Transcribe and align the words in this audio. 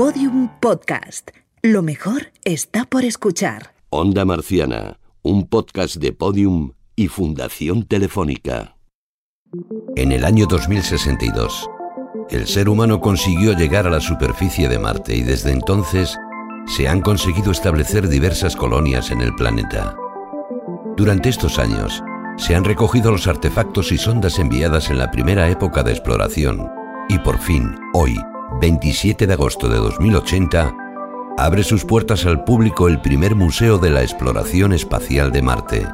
Podium 0.00 0.48
Podcast. 0.60 1.30
Lo 1.60 1.82
mejor 1.82 2.32
está 2.46 2.86
por 2.86 3.04
escuchar. 3.04 3.74
Onda 3.90 4.24
Marciana, 4.24 4.98
un 5.20 5.46
podcast 5.46 5.96
de 5.96 6.14
Podium 6.14 6.72
y 6.96 7.08
Fundación 7.08 7.84
Telefónica. 7.84 8.78
En 9.96 10.12
el 10.12 10.24
año 10.24 10.46
2062, 10.46 11.68
el 12.30 12.46
ser 12.46 12.70
humano 12.70 13.02
consiguió 13.02 13.52
llegar 13.52 13.86
a 13.86 13.90
la 13.90 14.00
superficie 14.00 14.70
de 14.70 14.78
Marte 14.78 15.14
y 15.14 15.20
desde 15.20 15.52
entonces 15.52 16.16
se 16.66 16.88
han 16.88 17.02
conseguido 17.02 17.50
establecer 17.50 18.08
diversas 18.08 18.56
colonias 18.56 19.10
en 19.10 19.20
el 19.20 19.34
planeta. 19.34 19.98
Durante 20.96 21.28
estos 21.28 21.58
años, 21.58 22.02
se 22.38 22.54
han 22.54 22.64
recogido 22.64 23.12
los 23.12 23.26
artefactos 23.26 23.92
y 23.92 23.98
sondas 23.98 24.38
enviadas 24.38 24.88
en 24.88 24.96
la 24.96 25.10
primera 25.10 25.50
época 25.50 25.82
de 25.82 25.92
exploración 25.92 26.70
y 27.10 27.18
por 27.18 27.38
fin, 27.38 27.74
hoy, 27.92 28.16
27 28.60 29.26
de 29.26 29.32
agosto 29.32 29.70
de 29.70 29.78
2080, 29.78 30.76
abre 31.38 31.64
sus 31.64 31.86
puertas 31.86 32.26
al 32.26 32.44
público 32.44 32.88
el 32.88 33.00
primer 33.00 33.34
Museo 33.34 33.78
de 33.78 33.88
la 33.88 34.02
Exploración 34.02 34.74
Espacial 34.74 35.32
de 35.32 35.40
Marte. 35.40 35.86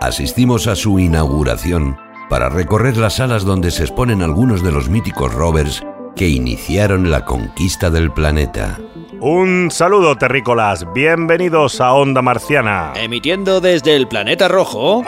Asistimos 0.00 0.66
a 0.66 0.74
su 0.74 0.98
inauguración 0.98 1.96
para 2.28 2.48
recorrer 2.48 2.96
las 2.96 3.14
salas 3.14 3.44
donde 3.44 3.70
se 3.70 3.84
exponen 3.84 4.22
algunos 4.22 4.64
de 4.64 4.72
los 4.72 4.88
míticos 4.88 5.32
rovers 5.32 5.84
que 6.16 6.28
iniciaron 6.28 7.10
la 7.10 7.24
conquista 7.24 7.90
del 7.90 8.10
planeta. 8.12 8.78
Un 9.20 9.70
saludo, 9.70 10.16
terrícolas. 10.16 10.86
Bienvenidos 10.92 11.80
a 11.80 11.92
Onda 11.92 12.22
Marciana. 12.22 12.92
Emitiendo 12.96 13.60
desde 13.60 13.96
el 13.96 14.06
planeta 14.06 14.48
rojo. 14.48 15.02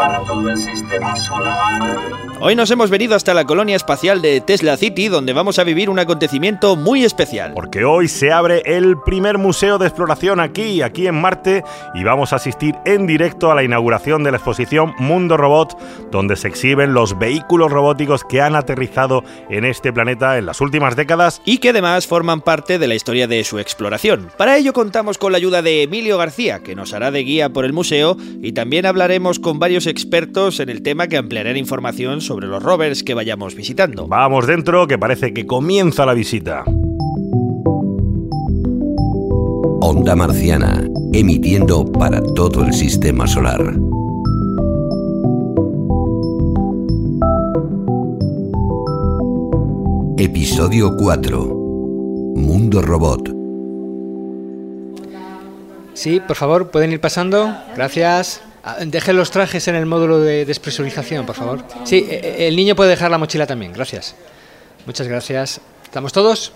Hoy 2.42 2.56
nos 2.56 2.70
hemos 2.70 2.88
venido 2.88 3.14
hasta 3.14 3.34
la 3.34 3.44
colonia 3.44 3.76
espacial 3.76 4.22
de 4.22 4.40
Tesla 4.40 4.78
City, 4.78 5.08
donde 5.08 5.34
vamos 5.34 5.58
a 5.58 5.64
vivir 5.64 5.90
un 5.90 5.98
acontecimiento 5.98 6.74
muy 6.74 7.04
especial. 7.04 7.52
Porque 7.52 7.84
hoy 7.84 8.08
se 8.08 8.32
abre 8.32 8.62
el 8.64 8.96
primer 8.96 9.36
museo 9.36 9.76
de 9.76 9.86
exploración 9.86 10.40
aquí, 10.40 10.80
aquí 10.80 11.06
en 11.06 11.20
Marte, 11.20 11.62
y 11.94 12.02
vamos 12.02 12.32
a 12.32 12.36
asistir 12.36 12.76
en 12.86 13.06
directo 13.06 13.52
a 13.52 13.54
la 13.54 13.62
inauguración 13.62 14.24
de 14.24 14.30
la 14.30 14.38
exposición 14.38 14.94
Mundo 14.98 15.36
Robot, 15.36 15.76
donde 16.10 16.34
se 16.34 16.48
exhiben 16.48 16.94
los 16.94 17.18
vehículos 17.18 17.70
robóticos 17.70 18.24
que 18.24 18.40
han 18.40 18.56
aterrizado 18.56 19.22
en 19.50 19.66
este 19.66 19.92
planeta 19.92 20.38
en 20.38 20.46
las 20.46 20.62
últimas 20.62 20.89
décadas 20.96 21.42
y 21.44 21.58
que 21.58 21.70
además 21.70 22.06
forman 22.06 22.40
parte 22.40 22.78
de 22.78 22.88
la 22.88 22.94
historia 22.94 23.26
de 23.26 23.44
su 23.44 23.58
exploración. 23.58 24.30
Para 24.36 24.56
ello 24.56 24.72
contamos 24.72 25.18
con 25.18 25.32
la 25.32 25.38
ayuda 25.38 25.62
de 25.62 25.82
Emilio 25.82 26.18
García, 26.18 26.60
que 26.60 26.74
nos 26.74 26.92
hará 26.92 27.10
de 27.10 27.22
guía 27.22 27.50
por 27.50 27.64
el 27.64 27.72
museo, 27.72 28.16
y 28.42 28.52
también 28.52 28.86
hablaremos 28.86 29.38
con 29.38 29.58
varios 29.58 29.86
expertos 29.86 30.60
en 30.60 30.68
el 30.68 30.82
tema 30.82 31.08
que 31.08 31.16
ampliarán 31.16 31.56
información 31.56 32.20
sobre 32.20 32.46
los 32.46 32.62
rovers 32.62 33.02
que 33.02 33.14
vayamos 33.14 33.54
visitando. 33.54 34.06
Vamos 34.06 34.46
dentro, 34.46 34.86
que 34.86 34.98
parece 34.98 35.32
que 35.32 35.46
comienza 35.46 36.06
la 36.06 36.14
visita. 36.14 36.64
Onda 39.82 40.14
Marciana, 40.14 40.84
emitiendo 41.12 41.84
para 41.84 42.22
todo 42.34 42.64
el 42.64 42.72
sistema 42.72 43.26
solar. 43.26 43.89
Episodio 50.22 50.98
4. 50.98 51.38
Mundo 52.36 52.82
Robot. 52.82 53.30
Sí, 55.94 56.20
por 56.20 56.36
favor, 56.36 56.70
pueden 56.70 56.92
ir 56.92 57.00
pasando. 57.00 57.56
Gracias. 57.74 58.42
Ah, 58.62 58.76
Dejen 58.84 59.16
los 59.16 59.30
trajes 59.30 59.66
en 59.68 59.76
el 59.76 59.86
módulo 59.86 60.20
de 60.20 60.44
despresurización, 60.44 61.24
por 61.24 61.36
favor. 61.36 61.64
Sí, 61.84 62.06
eh, 62.06 62.20
eh, 62.22 62.48
el 62.48 62.56
niño 62.56 62.76
puede 62.76 62.90
dejar 62.90 63.10
la 63.10 63.16
mochila 63.16 63.46
también. 63.46 63.72
Gracias. 63.72 64.14
Muchas 64.84 65.08
gracias. 65.08 65.62
¿Estamos 65.84 66.12
todos? 66.12 66.52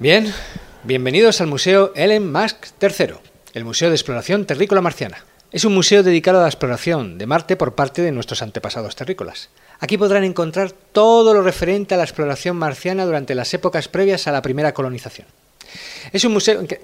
Bien. 0.00 0.34
Bienvenidos 0.82 1.40
al 1.40 1.46
Museo 1.46 1.92
Ellen 1.94 2.32
Musk 2.32 2.66
III, 2.82 3.14
el 3.54 3.64
Museo 3.64 3.88
de 3.88 3.94
Exploración 3.94 4.46
Terrícola 4.46 4.80
Marciana. 4.80 5.18
Es 5.52 5.64
un 5.64 5.74
museo 5.74 6.02
dedicado 6.02 6.40
a 6.40 6.42
la 6.42 6.48
exploración 6.48 7.18
de 7.18 7.26
Marte 7.26 7.54
por 7.54 7.76
parte 7.76 8.02
de 8.02 8.10
nuestros 8.10 8.42
antepasados 8.42 8.96
terrícolas. 8.96 9.50
Aquí 9.80 9.98
podrán 9.98 10.24
encontrar 10.24 10.72
todo 10.72 11.34
lo 11.34 11.42
referente 11.42 11.94
a 11.94 11.98
la 11.98 12.04
exploración 12.04 12.56
marciana 12.56 13.04
durante 13.04 13.34
las 13.34 13.52
épocas 13.54 13.88
previas 13.88 14.26
a 14.26 14.32
la 14.32 14.42
primera 14.42 14.72
colonización. 14.72 15.26
Es 16.12 16.24
un 16.24 16.32
museo 16.32 16.60
en 16.60 16.66
que... 16.66 16.80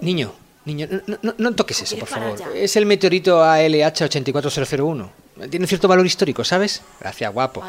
Niño, 0.00 0.32
niño, 0.64 0.88
no, 1.06 1.18
no- 1.22 1.34
no 1.36 1.54
toques 1.54 1.82
eso, 1.82 1.96
por 1.98 2.08
favor. 2.08 2.38
Es 2.54 2.76
el 2.76 2.86
meteorito 2.86 3.42
ALH 3.42 4.04
84001. 4.04 5.10
Tiene 5.50 5.66
cierto 5.66 5.88
valor 5.88 6.06
histórico, 6.06 6.42
¿sabes? 6.44 6.82
Gracias, 7.00 7.32
guapo. 7.32 7.62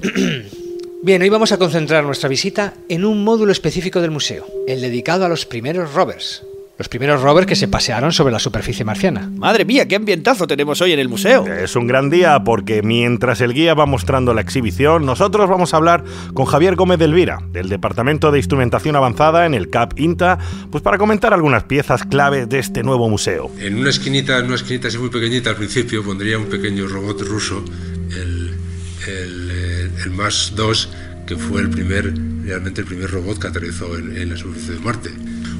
Bien, 1.02 1.22
hoy 1.22 1.28
vamos 1.28 1.52
a 1.52 1.58
concentrar 1.58 2.04
nuestra 2.04 2.28
visita 2.28 2.74
en 2.88 3.04
un 3.04 3.22
módulo 3.24 3.52
específico 3.52 4.00
del 4.00 4.10
museo, 4.10 4.46
el 4.66 4.80
dedicado 4.80 5.24
a 5.24 5.28
los 5.28 5.46
primeros 5.46 5.94
rovers. 5.94 6.42
Los 6.78 6.88
primeros 6.88 7.22
rovers 7.22 7.48
que 7.48 7.56
se 7.56 7.66
pasearon 7.66 8.12
sobre 8.12 8.32
la 8.32 8.38
superficie 8.38 8.84
marciana. 8.84 9.28
Madre 9.34 9.64
mía, 9.64 9.88
qué 9.88 9.96
ambientazo 9.96 10.46
tenemos 10.46 10.80
hoy 10.80 10.92
en 10.92 11.00
el 11.00 11.08
museo. 11.08 11.44
Es 11.44 11.74
un 11.74 11.88
gran 11.88 12.08
día 12.08 12.44
porque 12.44 12.82
mientras 12.82 13.40
el 13.40 13.52
guía 13.52 13.74
va 13.74 13.84
mostrando 13.84 14.32
la 14.32 14.42
exhibición, 14.42 15.04
nosotros 15.04 15.50
vamos 15.50 15.74
a 15.74 15.78
hablar 15.78 16.04
con 16.34 16.46
Javier 16.46 16.76
Gómez 16.76 17.00
de 17.00 17.06
Elvira, 17.06 17.40
del 17.50 17.68
Departamento 17.68 18.30
de 18.30 18.38
Instrumentación 18.38 18.94
Avanzada 18.94 19.44
en 19.44 19.54
el 19.54 19.70
CAP 19.70 19.98
INTA, 19.98 20.38
pues 20.70 20.80
para 20.80 20.98
comentar 20.98 21.34
algunas 21.34 21.64
piezas 21.64 22.04
claves 22.04 22.48
de 22.48 22.60
este 22.60 22.84
nuevo 22.84 23.08
museo. 23.08 23.50
En 23.58 23.76
una 23.76 23.90
esquinita, 23.90 24.38
en 24.38 24.46
una 24.46 24.54
esquinita 24.54 24.86
así 24.86 24.98
muy 24.98 25.10
pequeñita 25.10 25.50
al 25.50 25.56
principio 25.56 26.04
pondría 26.04 26.38
un 26.38 26.46
pequeño 26.46 26.86
robot 26.86 27.22
ruso, 27.22 27.64
el, 28.12 28.54
el, 29.08 29.50
eh, 29.50 29.90
el 30.04 30.10
MAS 30.12 30.52
2, 30.54 30.90
que 31.26 31.34
fue 31.34 31.60
el 31.60 31.70
primer, 31.70 32.14
realmente 32.44 32.82
el 32.82 32.86
primer 32.86 33.10
robot 33.10 33.40
que 33.40 33.48
aterrizó 33.48 33.98
en, 33.98 34.16
en 34.16 34.30
la 34.30 34.36
superficie 34.36 34.74
de 34.74 34.80
Marte. 34.80 35.10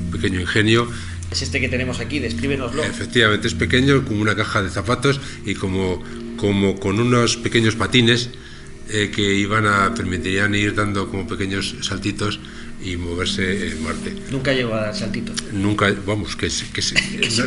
Un 0.09 0.13
pequeño 0.13 0.41
ingenio, 0.41 0.89
Es 1.31 1.43
este 1.43 1.61
que 1.61 1.69
tenemos 1.69 2.01
aquí, 2.01 2.19
descríbenoslo. 2.19 2.83
efectivamente 2.83 3.47
es 3.47 3.55
pequeño, 3.55 4.05
como 4.07 4.23
una 4.23 4.35
caja 4.35 4.63
de 4.63 4.71
zapatos 4.71 5.21
y 5.45 5.55
como, 5.55 6.03
como 6.39 6.81
con 6.81 6.99
unos 6.99 7.37
pequeños 7.37 7.77
patines 7.77 8.31
eh, 8.89 9.13
que 9.15 9.35
iban 9.35 9.67
a 9.67 9.93
permitirían 9.95 10.55
ir 10.55 10.75
dando 10.75 11.11
como 11.11 11.29
pequeños 11.29 11.75
saltitos 11.83 12.41
y 12.83 12.97
moverse 12.97 13.69
en 13.73 13.83
Marte. 13.83 14.15
Nunca 14.31 14.55
llegó 14.55 14.73
a 14.75 14.81
dar 14.81 14.97
saltitos. 14.97 15.37
Nunca, 15.53 15.95
vamos, 16.07 16.37
que, 16.37 16.49
que, 16.73 16.81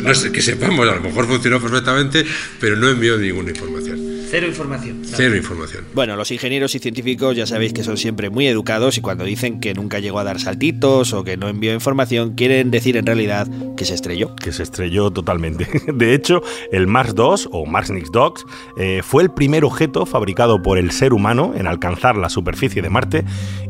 no 0.12 0.32
que 0.32 0.40
sepamos, 0.42 0.88
a 0.88 0.94
lo 0.94 1.00
mejor 1.00 1.26
funcionó 1.26 1.60
perfectamente, 1.60 2.24
pero 2.60 2.76
no 2.76 2.88
envió 2.88 3.16
ninguna 3.18 3.50
información. 3.50 3.98
Cero 4.32 4.46
información. 4.46 5.02
Cero 5.04 5.36
información. 5.36 5.84
Bueno, 5.92 6.16
los 6.16 6.30
ingenieros 6.30 6.74
y 6.74 6.78
científicos 6.78 7.36
ya 7.36 7.46
sabéis 7.46 7.74
que 7.74 7.84
son 7.84 7.98
siempre 7.98 8.30
muy 8.30 8.46
educados 8.46 8.96
y 8.96 9.02
cuando 9.02 9.24
dicen 9.24 9.60
que 9.60 9.74
nunca 9.74 9.98
llegó 9.98 10.20
a 10.20 10.24
dar 10.24 10.40
saltitos 10.40 11.12
o 11.12 11.22
que 11.22 11.36
no 11.36 11.50
envió 11.50 11.74
información, 11.74 12.32
quieren 12.34 12.70
decir 12.70 12.96
en 12.96 13.04
realidad 13.04 13.46
que 13.76 13.84
se 13.84 13.92
estrelló. 13.92 14.34
que 14.36 14.52
se 14.52 14.62
estrelló 14.62 15.10
totalmente. 15.10 15.68
De 15.92 16.14
hecho, 16.14 16.40
el 16.72 16.86
Mars 16.86 17.14
2 17.14 17.50
o 17.52 17.66
Mars 17.66 17.90
Nix 17.90 18.10
2 18.10 18.32
eh, 18.78 19.00
fue 19.04 19.22
el 19.22 19.30
primer 19.30 19.66
objeto 19.66 20.06
fabricado 20.06 20.62
por 20.62 20.78
el 20.78 20.92
ser 20.92 21.12
humano 21.12 21.52
en 21.54 21.66
alcanzar 21.66 22.16
la 22.16 22.30
superficie 22.30 22.80
de 22.80 22.88
Marte 22.88 23.26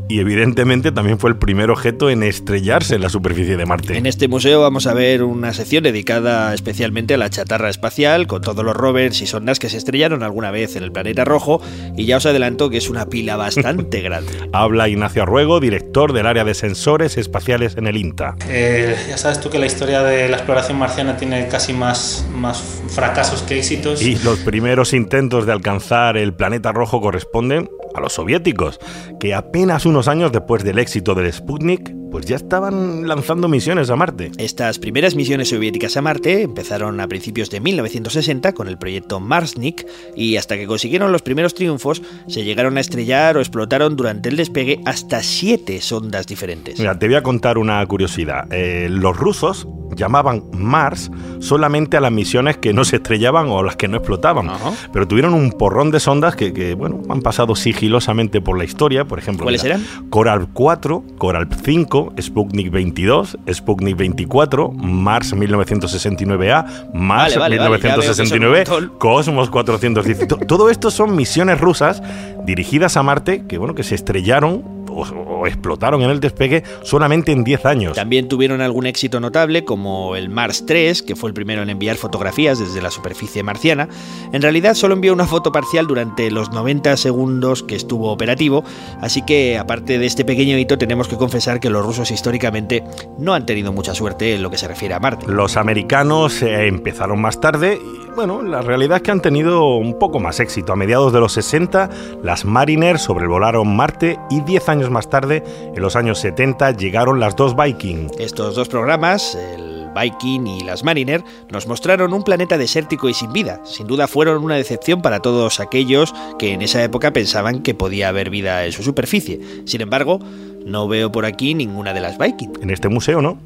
y 0.07 0.19
evidentemente 0.19 0.93
también 0.93 1.19
fue 1.19 1.29
el 1.29 1.37
primer 1.37 1.71
objeto 1.71 2.09
en 2.09 2.23
estrellarse 2.23 2.95
en 2.95 3.01
la 3.01 3.09
superficie 3.09 3.57
de 3.57 3.65
Marte. 3.65 3.97
En 3.97 4.05
este 4.05 4.29
museo 4.29 4.61
vamos 4.61 4.87
a 4.87 4.93
ver 4.93 5.23
una 5.23 5.53
sección 5.53 5.83
dedicada 5.83 6.53
especialmente 6.53 7.15
a 7.15 7.17
la 7.17 7.29
chatarra 7.29 7.69
espacial, 7.69 8.27
con 8.27 8.41
todos 8.41 8.63
los 8.63 8.75
rovers 8.75 9.21
y 9.21 9.27
sondas 9.27 9.59
que 9.59 9.69
se 9.69 9.77
estrellaron 9.77 10.23
alguna 10.23 10.51
vez 10.51 10.52
en 10.53 10.83
el 10.83 10.91
planeta 10.91 11.25
rojo, 11.25 11.61
y 11.97 12.05
ya 12.05 12.17
os 12.17 12.25
adelanto 12.25 12.69
que 12.69 12.77
es 12.77 12.89
una 12.89 13.07
pila 13.07 13.35
bastante 13.35 14.01
grande. 14.01 14.31
Habla 14.53 14.87
Ignacio 14.87 15.23
Arruego, 15.23 15.59
director 15.59 16.13
del 16.13 16.27
área 16.27 16.43
de 16.43 16.53
sensores 16.53 17.17
espaciales 17.17 17.75
en 17.75 17.87
el 17.87 17.97
INTA. 17.97 18.35
Eh, 18.47 18.95
ya 19.09 19.17
sabes 19.17 19.39
tú 19.39 19.49
que 19.49 19.57
la 19.57 19.65
historia 19.65 20.03
de 20.03 20.29
la 20.29 20.37
exploración 20.37 20.77
marciana 20.77 21.17
tiene 21.17 21.47
casi 21.47 21.73
más, 21.73 22.25
más 22.31 22.61
fracasos 22.89 23.41
que 23.41 23.57
éxitos. 23.57 24.01
Y 24.01 24.15
los 24.17 24.39
primeros 24.39 24.93
intentos 24.93 25.45
de 25.45 25.51
alcanzar 25.51 26.17
el 26.17 26.33
planeta 26.33 26.71
rojo 26.71 27.01
corresponden 27.01 27.69
a 27.95 28.01
los 28.01 28.13
soviéticos, 28.13 28.79
que 29.19 29.33
apenas 29.33 29.85
unos 29.85 30.07
años 30.07 30.31
después 30.31 30.63
del 30.63 30.79
éxito 30.79 31.15
del 31.15 31.31
Sputnik, 31.31 31.93
pues 32.13 32.27
ya 32.27 32.35
estaban 32.35 33.07
lanzando 33.07 33.47
misiones 33.47 33.89
a 33.89 33.95
Marte. 33.95 34.31
Estas 34.37 34.77
primeras 34.77 35.15
misiones 35.15 35.49
soviéticas 35.49 35.97
a 35.97 36.03
Marte 36.03 36.43
empezaron 36.43 37.01
a 37.01 37.07
principios 37.07 37.49
de 37.49 37.59
1960 37.59 38.53
con 38.53 38.67
el 38.67 38.77
proyecto 38.77 39.19
Marsnik 39.19 39.87
y 40.15 40.37
hasta 40.37 40.55
que 40.55 40.67
consiguieron 40.67 41.11
los 41.11 41.23
primeros 41.23 41.55
triunfos 41.55 42.03
se 42.27 42.43
llegaron 42.43 42.77
a 42.77 42.81
estrellar 42.81 43.35
o 43.35 43.39
explotaron 43.39 43.95
durante 43.95 44.29
el 44.29 44.35
despegue 44.35 44.79
hasta 44.85 45.23
siete 45.23 45.81
sondas 45.81 46.27
diferentes. 46.27 46.77
Mira, 46.77 46.99
te 46.99 47.07
voy 47.07 47.15
a 47.15 47.23
contar 47.23 47.57
una 47.57 47.83
curiosidad. 47.87 48.45
Eh, 48.53 48.89
los 48.91 49.17
rusos 49.17 49.67
llamaban 49.95 50.43
Mars 50.53 51.11
solamente 51.39 51.97
a 51.97 52.01
las 52.01 52.11
misiones 52.11 52.57
que 52.57 52.73
no 52.73 52.85
se 52.85 52.97
estrellaban 52.97 53.47
o 53.49 53.63
las 53.63 53.75
que 53.75 53.87
no 53.87 53.97
explotaban. 53.97 54.49
Ajá. 54.49 54.71
Pero 54.91 55.07
tuvieron 55.07 55.33
un 55.33 55.51
porrón 55.51 55.91
de 55.91 55.99
sondas 55.99 56.35
que, 56.35 56.53
que, 56.53 56.73
bueno, 56.73 57.01
han 57.09 57.21
pasado 57.21 57.55
sigilosamente 57.55 58.41
por 58.41 58.57
la 58.57 58.63
historia. 58.63 59.05
Por 59.05 59.19
ejemplo, 59.19 59.45
¿Cuáles 59.45 59.63
mira, 59.63 59.75
eran? 59.75 60.09
Coral 60.09 60.47
4, 60.53 61.03
Coral 61.17 61.47
5, 61.63 62.02
Sputnik 62.21 62.71
22, 62.71 63.37
Sputnik 63.53 63.95
24, 63.97 64.71
Mars 64.71 65.33
1969A, 65.33 66.65
Mars 66.93 67.37
Vale, 67.37 67.57
vale, 67.57 67.69
vale, 67.69 67.81
ya 67.81 67.95
veo 67.95 68.01
que 68.01 68.13
son 68.13 68.25
un 68.25 68.31
1969, 68.31 68.63
montón. 68.69 68.99
Cosmos 68.99 69.49
410. 69.49 70.27
To- 70.27 70.37
Todo 70.37 70.69
esto 70.69 70.91
son 70.91 71.15
misiones 71.15 71.59
rusas 71.61 72.01
dirigidas 72.45 72.97
a 72.97 73.03
Marte 73.03 73.45
que, 73.47 73.57
bueno, 73.57 73.75
que 73.75 73.83
se 73.83 73.95
estrellaron 73.95 74.63
o, 74.89 75.01
o 75.43 75.47
explotaron 75.47 76.01
en 76.01 76.09
el 76.09 76.21
despegue 76.21 76.63
solamente 76.83 77.31
en 77.31 77.43
10 77.43 77.65
años. 77.65 77.95
También 77.95 78.29
tuvieron 78.29 78.61
algún 78.61 78.85
éxito 78.85 79.19
notable 79.19 79.65
como 79.65 80.15
el 80.15 80.29
Mars 80.29 80.65
3, 80.65 81.03
que 81.03 81.15
fue 81.15 81.29
el 81.29 81.33
primero 81.33 81.61
en 81.61 81.69
enviar 81.69 81.97
fotografías 81.97 82.59
desde 82.59 82.81
la 82.81 82.91
superficie 82.91 83.43
marciana. 83.43 83.89
En 84.31 84.41
realidad 84.41 84.73
solo 84.73 84.93
envió 84.93 85.11
una 85.11 85.27
foto 85.27 85.51
parcial 85.51 85.85
durante 85.85 86.31
los 86.31 86.51
90 86.51 86.95
segundos 86.95 87.61
que 87.63 87.75
estuvo 87.75 88.09
operativo, 88.11 88.63
así 89.01 89.21
que 89.21 89.57
aparte 89.57 89.99
de 89.99 90.05
este 90.05 90.23
pequeño 90.23 90.57
hito 90.57 90.77
tenemos 90.77 91.09
que 91.09 91.17
confesar 91.17 91.59
que 91.59 91.69
los 91.69 91.85
rusos 91.85 92.09
históricamente 92.11 92.83
no 93.17 93.33
han 93.33 93.45
tenido 93.45 93.73
mucha 93.73 93.93
suerte 93.93 94.35
en 94.35 94.43
lo 94.43 94.49
que 94.49 94.57
se 94.57 94.67
refiere 94.67 94.93
a 94.93 94.99
Marte. 94.99 95.25
Los 95.27 95.57
americanos 95.57 96.41
eh, 96.41 96.67
empezaron 96.67 97.19
más 97.19 97.41
tarde 97.41 97.79
bueno, 98.15 98.41
la 98.41 98.61
realidad 98.61 98.97
es 98.97 99.03
que 99.03 99.11
han 99.11 99.21
tenido 99.21 99.75
un 99.75 99.97
poco 99.97 100.19
más 100.19 100.39
éxito. 100.39 100.73
A 100.73 100.75
mediados 100.75 101.13
de 101.13 101.19
los 101.19 101.33
60, 101.33 101.89
las 102.21 102.45
Mariner 102.45 102.99
sobrevolaron 102.99 103.75
Marte 103.75 104.19
y 104.29 104.41
10 104.41 104.69
años 104.69 104.89
más 104.89 105.09
tarde, 105.09 105.43
en 105.73 105.81
los 105.81 105.95
años 105.95 106.19
70, 106.19 106.71
llegaron 106.71 107.19
las 107.19 107.35
dos 107.35 107.55
Viking. 107.55 108.09
Estos 108.19 108.55
dos 108.55 108.69
programas, 108.69 109.35
el 109.35 109.89
Viking 109.93 110.47
y 110.47 110.63
las 110.63 110.83
Mariner, 110.83 111.23
nos 111.51 111.67
mostraron 111.67 112.13
un 112.13 112.23
planeta 112.23 112.57
desértico 112.57 113.09
y 113.09 113.13
sin 113.13 113.33
vida. 113.33 113.61
Sin 113.63 113.87
duda 113.87 114.07
fueron 114.07 114.43
una 114.43 114.55
decepción 114.55 115.01
para 115.01 115.19
todos 115.19 115.59
aquellos 115.59 116.13
que 116.37 116.53
en 116.53 116.61
esa 116.61 116.83
época 116.83 117.13
pensaban 117.13 117.61
que 117.61 117.73
podía 117.73 118.09
haber 118.09 118.29
vida 118.29 118.65
en 118.65 118.71
su 118.71 118.83
superficie. 118.83 119.39
Sin 119.65 119.81
embargo, 119.81 120.19
no 120.65 120.87
veo 120.87 121.11
por 121.11 121.25
aquí 121.25 121.53
ninguna 121.53 121.93
de 121.93 122.01
las 122.01 122.17
Viking. 122.17 122.53
En 122.61 122.69
este 122.69 122.89
museo, 122.89 123.21
¿no? 123.21 123.37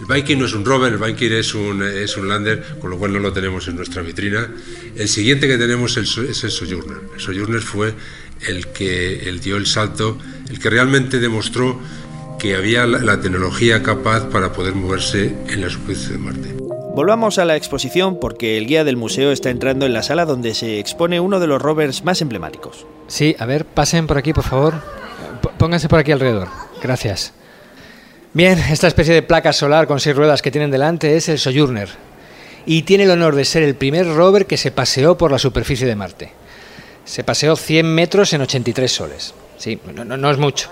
El 0.00 0.06
Viking 0.06 0.38
no 0.38 0.46
es 0.46 0.54
un 0.54 0.64
rover, 0.64 0.92
el 0.94 0.98
Viking 0.98 1.32
es 1.32 1.54
un, 1.54 1.82
es 1.82 2.16
un 2.16 2.28
lander, 2.28 2.78
con 2.80 2.90
lo 2.90 2.98
cual 2.98 3.12
no 3.12 3.20
lo 3.20 3.32
tenemos 3.32 3.68
en 3.68 3.76
nuestra 3.76 4.02
vitrina. 4.02 4.50
El 4.96 5.08
siguiente 5.08 5.46
que 5.46 5.56
tenemos 5.56 5.96
es 5.96 6.16
el, 6.18 6.50
Sojourner. 6.50 6.98
El 7.14 7.20
Sojourner 7.20 7.60
fue 7.60 7.94
el 8.48 8.66
que 8.68 9.28
el 9.28 9.40
dio 9.40 9.56
el 9.56 9.66
salto, 9.66 10.18
el 10.50 10.58
que 10.58 10.68
realmente 10.70 11.20
demostró 11.20 11.78
que 12.40 12.56
había 12.56 12.86
la, 12.86 12.98
la 12.98 13.20
tecnología 13.20 13.82
capaz 13.82 14.28
para 14.30 14.52
poder 14.52 14.74
moverse 14.74 15.32
en 15.48 15.60
la 15.60 15.70
superficie 15.70 16.12
de 16.12 16.18
Marte. 16.18 16.54
Volvamos 16.96 17.38
a 17.38 17.44
la 17.44 17.56
exposición 17.56 18.18
porque 18.20 18.58
el 18.58 18.66
guía 18.66 18.84
del 18.84 18.96
museo 18.96 19.30
está 19.32 19.50
entrando 19.50 19.86
en 19.86 19.92
la 19.92 20.02
sala 20.02 20.26
donde 20.26 20.54
se 20.54 20.78
expone 20.80 21.20
uno 21.20 21.38
de 21.40 21.46
los 21.46 21.62
rovers 21.62 22.04
más 22.04 22.20
emblemáticos. 22.20 22.86
Sí, 23.06 23.34
a 23.38 23.46
ver, 23.46 23.64
pasen 23.64 24.06
por 24.06 24.18
aquí, 24.18 24.32
por 24.32 24.44
favor. 24.44 24.74
P- 25.42 25.48
pónganse 25.58 25.88
por 25.88 25.98
aquí 26.00 26.12
alrededor. 26.12 26.48
Gracias. 26.82 27.32
Bien, 28.34 28.58
esta 28.58 28.88
especie 28.88 29.14
de 29.14 29.22
placa 29.22 29.52
solar 29.52 29.86
con 29.86 30.00
seis 30.00 30.16
ruedas 30.16 30.42
que 30.42 30.50
tienen 30.50 30.70
delante 30.70 31.16
es 31.16 31.28
el 31.28 31.38
Sojourner. 31.38 31.88
Y 32.66 32.82
tiene 32.82 33.04
el 33.04 33.10
honor 33.10 33.34
de 33.36 33.44
ser 33.44 33.62
el 33.62 33.76
primer 33.76 34.06
rover 34.06 34.46
que 34.46 34.56
se 34.56 34.72
paseó 34.72 35.16
por 35.16 35.30
la 35.30 35.38
superficie 35.38 35.86
de 35.86 35.94
Marte. 35.94 36.32
Se 37.04 37.22
paseó 37.22 37.54
100 37.56 37.86
metros 37.94 38.32
en 38.32 38.40
83 38.40 38.90
soles. 38.90 39.34
Sí, 39.58 39.78
no, 39.94 40.04
no- 40.04 40.16
no 40.16 40.30
es 40.30 40.38
mucho. 40.38 40.70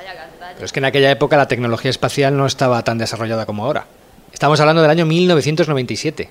Pero 0.54 0.64
es 0.64 0.72
que 0.72 0.80
en 0.80 0.86
aquella 0.86 1.10
época 1.10 1.36
la 1.36 1.46
tecnología 1.48 1.90
espacial 1.90 2.36
no 2.36 2.46
estaba 2.46 2.82
tan 2.82 2.98
desarrollada 2.98 3.46
como 3.46 3.64
ahora. 3.64 3.86
Estamos 4.32 4.58
hablando 4.60 4.82
del 4.82 4.90
año 4.90 5.06
1997. 5.06 6.30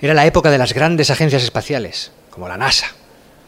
Era 0.00 0.14
la 0.14 0.26
época 0.26 0.50
de 0.50 0.58
las 0.58 0.72
grandes 0.72 1.10
agencias 1.10 1.42
espaciales, 1.42 2.12
como 2.30 2.46
la 2.48 2.56
NASA. 2.56 2.86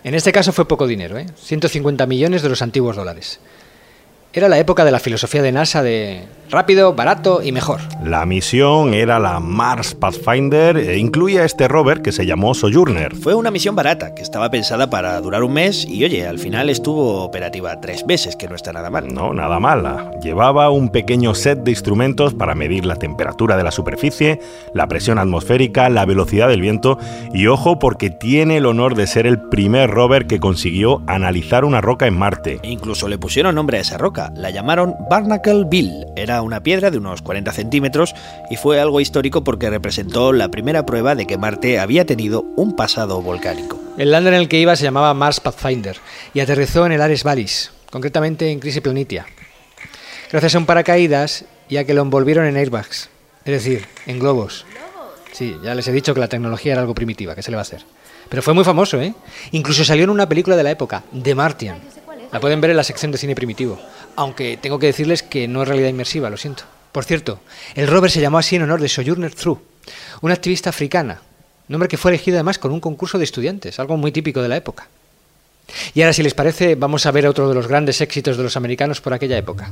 En 0.03 0.15
este 0.15 0.33
caso 0.33 0.53
fue 0.53 0.67
poco 0.67 0.87
dinero, 0.87 1.19
¿eh? 1.19 1.27
150 1.41 2.07
millones 2.07 2.43
de 2.43 2.49
los 2.49 2.63
antiguos 2.63 2.97
dólares. 2.97 3.39
Era 4.33 4.49
la 4.49 4.59
época 4.59 4.85
de 4.85 4.93
la 4.93 5.01
filosofía 5.01 5.43
de 5.43 5.51
NASA 5.51 5.83
de 5.83 6.29
rápido, 6.51 6.95
barato 6.95 7.43
y 7.43 7.53
mejor. 7.53 7.81
La 8.03 8.27
misión 8.27 8.93
era 8.93 9.19
la 9.19 9.41
Mars 9.41 9.95
Pathfinder 9.95 10.77
e 10.77 10.99
incluía 10.99 11.45
este 11.45 11.69
rover 11.69 12.03
que 12.03 12.13
se 12.13 12.27
llamó 12.27 12.55
Sojourner. 12.55 13.15
Fue 13.15 13.35
una 13.35 13.51
misión 13.51 13.77
barata 13.77 14.15
que 14.15 14.23
estaba 14.23 14.51
pensada 14.51 14.91
para 14.91 15.21
durar 15.21 15.43
un 15.45 15.53
mes 15.53 15.87
y 15.87 16.05
oye, 16.05 16.27
al 16.27 16.39
final 16.39 16.71
estuvo 16.71 17.23
operativa 17.23 17.81
tres 17.81 18.05
meses, 18.07 18.37
que 18.37 18.49
no 18.49 18.57
está 18.57 18.73
nada 18.73 18.91
mal. 18.91 19.13
No, 19.13 19.33
nada 19.33 19.61
mala. 19.61 20.11
Llevaba 20.23 20.71
un 20.71 20.91
pequeño 20.91 21.35
set 21.35 21.61
de 21.61 21.71
instrumentos 21.71 22.35
para 22.35 22.55
medir 22.55 22.85
la 22.85 22.97
temperatura 22.97 23.57
de 23.57 23.65
la 23.65 23.71
superficie, 23.71 24.41
la 24.75 24.89
presión 24.89 25.19
atmosférica, 25.19 25.89
la 25.89 26.05
velocidad 26.05 26.49
del 26.49 26.61
viento 26.61 26.99
y 27.33 27.47
ojo 27.47 27.79
porque 27.79 28.11
tiene 28.11 28.57
el 28.57 28.67
honor 28.67 28.95
de 28.95 29.07
ser 29.07 29.27
el 29.27 29.41
primer 29.41 29.91
rover 29.91 30.27
que 30.27 30.41
consiguió 30.41 31.03
analizar 31.07 31.65
una 31.65 31.81
roca 31.81 32.07
en 32.07 32.19
Marte. 32.19 32.59
E 32.63 32.71
incluso 32.71 33.09
le 33.09 33.19
pusieron 33.19 33.55
nombre 33.55 33.79
a 33.79 33.81
esa 33.81 33.99
roca, 33.99 34.20
la 34.37 34.51
llamaron 34.51 34.95
Barnacle 35.09 35.65
Bill. 35.65 36.05
Era 36.17 36.43
una 36.43 36.63
piedra 36.63 36.91
de 36.91 36.99
unos 36.99 37.23
40 37.23 37.53
centímetros 37.53 38.15
y 38.51 38.57
fue 38.57 38.79
algo 38.81 39.01
histórico 39.01 39.43
porque 39.43 39.71
representó 39.71 40.33
la 40.33 40.51
primera 40.51 40.85
prueba 40.85 41.15
de 41.15 41.27
que 41.27 41.39
Marte 41.39 41.81
había 41.81 42.05
tenido 42.05 42.45
un 42.57 42.77
pasado 42.77 43.23
volcánico. 43.23 43.81
El 43.97 44.11
lander 44.11 44.35
en 44.35 44.41
el 44.41 44.49
que 44.49 44.61
iba 44.61 44.77
se 44.77 44.85
llamaba 44.85 45.15
Mars 45.15 45.41
Pathfinder 45.41 45.97
y 46.35 46.41
aterrizó 46.41 46.85
en 46.85 46.93
el 46.93 47.01
Ares 47.01 47.25
Vallis, 47.25 47.73
concretamente 47.91 48.51
en 48.51 48.61
Crisi 48.61 48.81
Planitia. 48.81 49.27
Gracias 50.31 50.55
a 50.55 50.59
un 50.59 50.67
paracaídas 50.67 51.45
y 51.69 51.79
a 51.79 51.85
que 51.85 51.95
lo 51.95 52.03
envolvieron 52.03 52.47
en 52.47 52.57
airbags, 52.57 53.09
es 53.45 53.53
decir, 53.53 53.87
en 54.07 54.19
globos. 54.19 54.67
Sí, 55.33 55.57
ya 55.63 55.75
les 55.75 55.89
he 55.89 55.93
dicho 55.93 56.15
que 56.15 56.21
la 56.21 56.29
tecnología 56.29 56.73
era 56.73 56.83
algo 56.83 56.95
primitiva, 56.95 57.35
¿qué 57.35 57.43
se 57.43 57.51
le 57.51 57.57
va 57.57 57.61
a 57.61 57.63
hacer? 57.63 57.85
Pero 58.29 58.43
fue 58.43 58.55
muy 58.55 58.65
famoso, 58.65 59.01
¿eh? 59.01 59.13
Incluso 59.51 59.85
salió 59.85 60.05
en 60.05 60.11
una 60.11 60.29
película 60.29 60.57
de 60.57 60.63
la 60.63 60.71
época, 60.71 61.03
The 61.21 61.35
Martian. 61.35 61.79
La 62.33 62.41
pueden 62.41 62.61
ver 62.61 62.71
en 62.71 62.77
la 62.77 62.85
sección 62.85 63.11
de 63.11 63.19
cine 63.19 63.35
primitivo, 63.35 63.81
aunque 64.17 64.57
tengo 64.57 64.79
que 64.79 64.87
decirles 64.87 65.23
que 65.23 65.49
no 65.49 65.63
es 65.63 65.69
realidad 65.69 65.89
inmersiva, 65.89 66.31
lo 66.31 66.37
siento. 66.37 66.65
Por 66.93 67.05
cierto, 67.05 67.41
el 67.75 67.89
rover 67.89 68.11
se 68.11 68.21
llamó 68.21 68.39
así 68.39 68.57
en 68.57 68.63
honor 68.63 68.81
de 68.81 68.89
Sojourner 68.89 69.35
Truth, 69.35 69.59
una 70.23 70.35
activista 70.35 70.71
africana, 70.71 71.23
nombre 71.69 71.89
que 71.89 71.97
fue 71.97 72.11
elegido 72.11 72.37
además 72.37 72.59
con 72.59 72.73
un 72.73 72.81
concurso 72.81 73.19
de 73.19 73.25
estudiantes, 73.25 73.79
algo 73.79 73.97
muy 73.97 74.13
típico 74.13 74.43
de 74.43 74.49
la 74.49 74.57
época. 74.57 74.89
Y 75.95 76.03
ahora, 76.03 76.13
si 76.13 76.23
les 76.23 76.35
parece, 76.35 76.75
vamos 76.75 77.07
a 77.07 77.13
ver 77.13 77.27
otro 77.27 77.49
de 77.49 77.55
los 77.55 77.69
grandes 77.69 78.01
éxitos 78.01 78.37
de 78.37 78.43
los 78.43 78.57
americanos 78.57 79.01
por 79.01 79.13
aquella 79.13 79.39
época. 79.39 79.71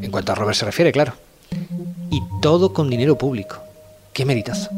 En 0.00 0.10
cuanto 0.10 0.30
a 0.32 0.36
rover 0.36 0.54
se 0.54 0.64
refiere, 0.64 0.92
claro. 0.92 1.14
Y 2.10 2.20
todo 2.40 2.72
con 2.72 2.88
dinero 2.88 3.18
público. 3.18 3.58
¡Qué 4.12 4.24
meritazo! 4.24 4.70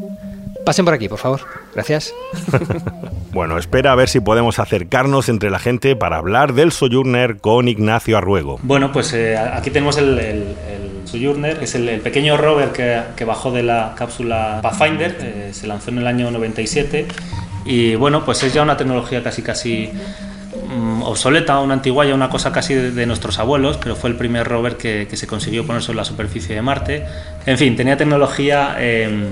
Pasen 0.65 0.85
por 0.85 0.93
aquí, 0.93 1.09
por 1.09 1.19
favor. 1.19 1.41
Gracias. 1.73 2.13
Bueno, 3.33 3.57
espera 3.57 3.93
a 3.93 3.95
ver 3.95 4.09
si 4.09 4.19
podemos 4.19 4.59
acercarnos 4.59 5.27
entre 5.27 5.49
la 5.49 5.57
gente 5.57 5.95
para 5.95 6.17
hablar 6.17 6.53
del 6.53 6.71
Sojourner 6.71 7.37
con 7.37 7.67
Ignacio 7.67 8.15
Arruego. 8.15 8.59
Bueno, 8.61 8.91
pues 8.91 9.11
eh, 9.13 9.35
aquí 9.35 9.71
tenemos 9.71 9.97
el, 9.97 10.19
el, 10.19 10.55
el 10.69 11.07
Sojourner, 11.07 11.57
que 11.57 11.65
es 11.65 11.73
el, 11.73 11.89
el 11.89 12.01
pequeño 12.01 12.37
rover 12.37 12.69
que, 12.69 13.01
que, 13.15 13.25
bajó 13.25 13.51
de 13.51 13.63
la 13.63 13.95
cápsula 13.97 14.59
Pathfinder, 14.61 15.17
eh, 15.19 15.49
se 15.51 15.65
lanzó 15.65 15.89
en 15.89 15.97
el 15.97 16.05
año 16.05 16.29
97 16.29 17.07
y 17.65 17.95
bueno, 17.95 18.23
pues 18.23 18.43
es 18.43 18.53
ya 18.53 18.61
una 18.61 18.77
tecnología 18.77 19.23
casi 19.23 19.41
casi 19.41 19.89
mm, 20.69 21.01
obsoleta, 21.01 21.59
una 21.59 21.73
antiguaya, 21.73 22.13
una 22.13 22.29
cosa 22.29 22.51
casi 22.51 22.75
de, 22.75 22.91
de, 22.91 23.05
nuestros 23.07 23.39
abuelos, 23.39 23.77
pero 23.77 23.95
fue 23.95 24.11
el 24.11 24.15
primer 24.15 24.47
rover 24.47 24.77
que, 24.77 25.07
que, 25.09 25.17
se 25.17 25.25
consiguió 25.25 25.65
poner 25.65 25.81
sobre 25.81 25.97
la 25.97 26.05
superficie 26.05 26.53
de 26.53 26.61
Marte. 26.61 27.03
En 27.47 27.57
fin, 27.57 27.75
tenía 27.75 27.97
tecnología... 27.97 28.75
Eh, 28.77 29.29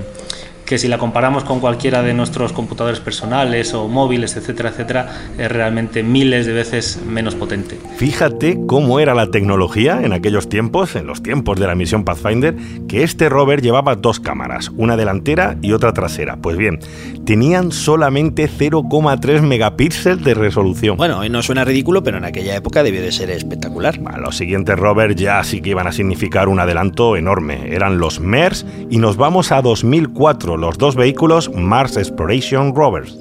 que 0.64 0.78
si 0.78 0.88
la 0.88 0.98
comparamos 0.98 1.44
con 1.44 1.60
cualquiera 1.60 2.02
de 2.02 2.14
nuestros 2.14 2.52
computadores 2.52 3.00
personales 3.00 3.74
o 3.74 3.88
móviles, 3.88 4.36
etcétera, 4.36 4.70
etcétera, 4.70 5.08
es 5.38 5.50
realmente 5.50 6.02
miles 6.02 6.46
de 6.46 6.52
veces 6.52 7.00
menos 7.06 7.34
potente. 7.34 7.78
Fíjate 7.96 8.58
cómo 8.66 9.00
era 9.00 9.14
la 9.14 9.30
tecnología 9.30 10.00
en 10.02 10.12
aquellos 10.12 10.48
tiempos, 10.48 10.96
en 10.96 11.06
los 11.06 11.22
tiempos 11.22 11.58
de 11.58 11.66
la 11.66 11.74
misión 11.74 12.04
Pathfinder, 12.04 12.54
que 12.88 13.02
este 13.02 13.28
rover 13.28 13.62
llevaba 13.62 13.96
dos 13.96 14.20
cámaras, 14.20 14.70
una 14.76 14.96
delantera 14.96 15.56
y 15.62 15.72
otra 15.72 15.92
trasera. 15.92 16.36
Pues 16.36 16.56
bien, 16.56 16.78
tenían 17.24 17.72
solamente 17.72 18.48
0,3 18.48 19.42
megapíxeles 19.42 20.24
de 20.24 20.34
resolución. 20.34 20.96
Bueno, 20.96 21.18
hoy 21.18 21.30
no 21.30 21.42
suena 21.42 21.64
ridículo, 21.64 22.02
pero 22.02 22.18
en 22.18 22.24
aquella 22.24 22.56
época 22.56 22.82
debió 22.82 23.02
de 23.02 23.12
ser 23.12 23.30
espectacular. 23.30 23.98
Bueno, 23.98 24.18
los 24.18 24.36
siguientes 24.36 24.78
rovers 24.78 25.16
ya 25.16 25.42
sí 25.44 25.60
que 25.60 25.70
iban 25.70 25.86
a 25.86 25.92
significar 25.92 26.48
un 26.48 26.60
adelanto 26.60 27.16
enorme. 27.16 27.74
Eran 27.74 27.98
los 27.98 28.20
MERS 28.20 28.66
y 28.90 28.98
nos 28.98 29.16
vamos 29.16 29.52
a 29.52 29.62
2004 29.62 30.51
los 30.56 30.78
dos 30.78 30.96
vehículos 30.96 31.50
Mars 31.54 31.96
Exploration 31.96 32.74
Rovers. 32.74 33.16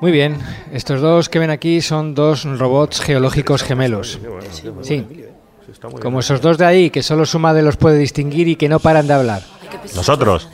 Muy 0.00 0.12
bien, 0.12 0.38
estos 0.72 1.00
dos 1.00 1.28
que 1.28 1.38
ven 1.38 1.50
aquí 1.50 1.80
son 1.80 2.14
dos 2.14 2.44
robots 2.44 3.00
geológicos 3.00 3.62
gemelos. 3.62 4.18
Sí, 4.82 5.06
como 6.00 6.20
esos 6.20 6.40
dos 6.40 6.58
de 6.58 6.66
ahí 6.66 6.90
que 6.90 7.02
solo 7.02 7.26
su 7.26 7.38
madre 7.38 7.62
los 7.62 7.76
puede 7.76 7.98
distinguir 7.98 8.48
y 8.48 8.56
que 8.56 8.68
no 8.68 8.80
paran 8.80 9.06
de 9.06 9.14
hablar. 9.14 9.42
¿Nosotros? 9.94 10.48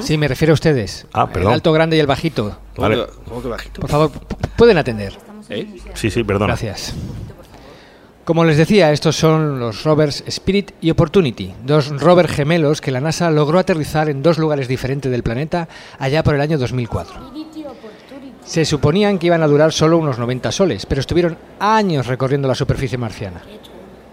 Sí, 0.00 0.18
me 0.18 0.28
refiero 0.28 0.52
a 0.52 0.54
ustedes. 0.54 1.06
Ah, 1.12 1.26
perdón. 1.26 1.48
El 1.52 1.54
alto, 1.54 1.72
grande 1.72 1.96
y 1.96 2.00
el 2.00 2.06
bajito. 2.06 2.56
Vale. 2.76 3.06
¿Cómo 3.28 3.42
que 3.42 3.48
bajito? 3.48 3.80
Por 3.80 3.90
favor, 3.90 4.10
pueden 4.56 4.78
atender. 4.78 5.16
¿Eh? 5.48 5.76
Sí, 5.94 6.10
sí, 6.10 6.24
perdón. 6.24 6.48
Gracias. 6.48 6.94
Como 8.24 8.46
les 8.46 8.56
decía, 8.56 8.90
estos 8.90 9.16
son 9.16 9.60
los 9.60 9.84
rovers 9.84 10.24
Spirit 10.26 10.70
y 10.80 10.90
Opportunity, 10.90 11.52
dos 11.62 11.88
rovers 12.00 12.32
gemelos 12.32 12.80
que 12.80 12.90
la 12.90 13.02
NASA 13.02 13.30
logró 13.30 13.58
aterrizar 13.58 14.08
en 14.08 14.22
dos 14.22 14.38
lugares 14.38 14.66
diferentes 14.66 15.12
del 15.12 15.22
planeta 15.22 15.68
allá 15.98 16.22
por 16.22 16.34
el 16.34 16.40
año 16.40 16.56
2004. 16.56 17.20
Se 18.42 18.64
suponían 18.64 19.18
que 19.18 19.26
iban 19.26 19.42
a 19.42 19.46
durar 19.46 19.74
solo 19.74 19.98
unos 19.98 20.18
90 20.18 20.52
soles, 20.52 20.86
pero 20.86 21.02
estuvieron 21.02 21.36
años 21.60 22.06
recorriendo 22.06 22.48
la 22.48 22.54
superficie 22.54 22.96
marciana. 22.96 23.42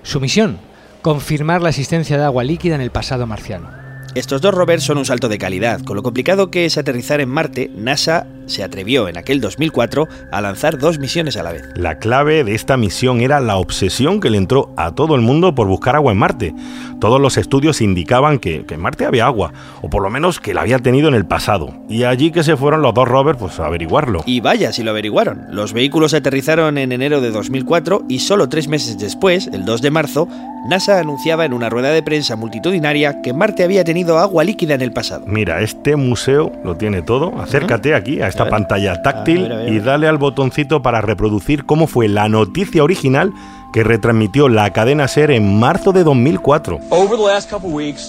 Su 0.03 0.19
misión, 0.19 0.57
confirmar 1.01 1.61
la 1.61 1.69
existencia 1.69 2.17
de 2.17 2.25
agua 2.25 2.43
líquida 2.43 2.75
en 2.75 2.81
el 2.81 2.91
pasado 2.91 3.25
marciano. 3.25 3.69
Estos 4.13 4.41
dos 4.41 4.53
rovers 4.53 4.83
son 4.83 4.97
un 4.97 5.05
salto 5.05 5.29
de 5.29 5.37
calidad. 5.37 5.81
Con 5.85 5.95
lo 5.95 6.03
complicado 6.03 6.51
que 6.51 6.65
es 6.65 6.77
aterrizar 6.77 7.21
en 7.21 7.29
Marte, 7.29 7.71
NASA 7.73 8.27
se 8.45 8.63
atrevió 8.63 9.07
en 9.07 9.17
aquel 9.17 9.41
2004 9.41 10.07
a 10.31 10.41
lanzar 10.41 10.77
dos 10.77 10.99
misiones 10.99 11.37
a 11.37 11.43
la 11.43 11.51
vez. 11.51 11.63
La 11.75 11.99
clave 11.99 12.43
de 12.43 12.55
esta 12.55 12.77
misión 12.77 13.21
era 13.21 13.39
la 13.39 13.57
obsesión 13.57 14.19
que 14.19 14.29
le 14.29 14.37
entró 14.37 14.73
a 14.77 14.91
todo 14.91 15.15
el 15.15 15.21
mundo 15.21 15.55
por 15.55 15.67
buscar 15.67 15.95
agua 15.95 16.11
en 16.11 16.17
Marte. 16.17 16.53
Todos 16.99 17.19
los 17.19 17.37
estudios 17.37 17.81
indicaban 17.81 18.39
que, 18.39 18.65
que 18.65 18.75
en 18.75 18.81
Marte 18.81 19.05
había 19.05 19.25
agua, 19.25 19.53
o 19.81 19.89
por 19.89 20.03
lo 20.03 20.09
menos 20.09 20.39
que 20.39 20.53
la 20.53 20.61
había 20.61 20.79
tenido 20.79 21.07
en 21.07 21.15
el 21.15 21.25
pasado. 21.25 21.73
Y 21.89 22.03
allí 22.03 22.31
que 22.31 22.43
se 22.43 22.57
fueron 22.57 22.81
los 22.81 22.93
dos 22.93 23.07
rovers 23.07 23.39
pues, 23.39 23.59
a 23.59 23.65
averiguarlo. 23.65 24.23
Y 24.25 24.39
vaya 24.39 24.71
si 24.71 24.83
lo 24.83 24.91
averiguaron. 24.91 25.45
Los 25.49 25.73
vehículos 25.73 26.13
aterrizaron 26.13 26.77
en 26.77 26.91
enero 26.91 27.21
de 27.21 27.31
2004 27.31 28.03
y 28.07 28.19
solo 28.19 28.49
tres 28.49 28.67
meses 28.67 28.97
después, 28.97 29.47
el 29.47 29.65
2 29.65 29.81
de 29.81 29.91
marzo, 29.91 30.27
NASA 30.67 30.99
anunciaba 30.99 31.45
en 31.45 31.53
una 31.53 31.69
rueda 31.69 31.89
de 31.89 32.03
prensa 32.03 32.35
multitudinaria 32.35 33.21
que 33.21 33.33
Marte 33.33 33.63
había 33.63 33.83
tenido 33.83 34.19
agua 34.19 34.43
líquida 34.43 34.75
en 34.75 34.81
el 34.81 34.93
pasado. 34.93 35.23
Mira, 35.25 35.61
este 35.61 35.95
museo 35.95 36.51
lo 36.63 36.77
tiene 36.77 37.01
todo. 37.01 37.39
Acércate 37.41 37.95
aquí 37.95 38.21
a 38.21 38.27
esta 38.31 38.49
pantalla 38.49 39.01
táctil 39.01 39.37
A 39.37 39.41
ver, 39.43 39.51
a 39.51 39.55
ver, 39.57 39.61
a 39.61 39.65
ver. 39.65 39.73
y 39.73 39.79
dale 39.79 40.07
al 40.07 40.17
botoncito 40.17 40.81
para 40.81 41.01
reproducir 41.01 41.65
cómo 41.65 41.87
fue 41.87 42.07
la 42.07 42.27
noticia 42.27 42.83
original 42.83 43.33
que 43.71 43.83
retransmitió 43.83 44.49
la 44.49 44.71
cadena 44.73 45.07
SER 45.07 45.31
en 45.31 45.59
marzo 45.59 45.91
de 45.91 46.03
2004. 46.03 46.79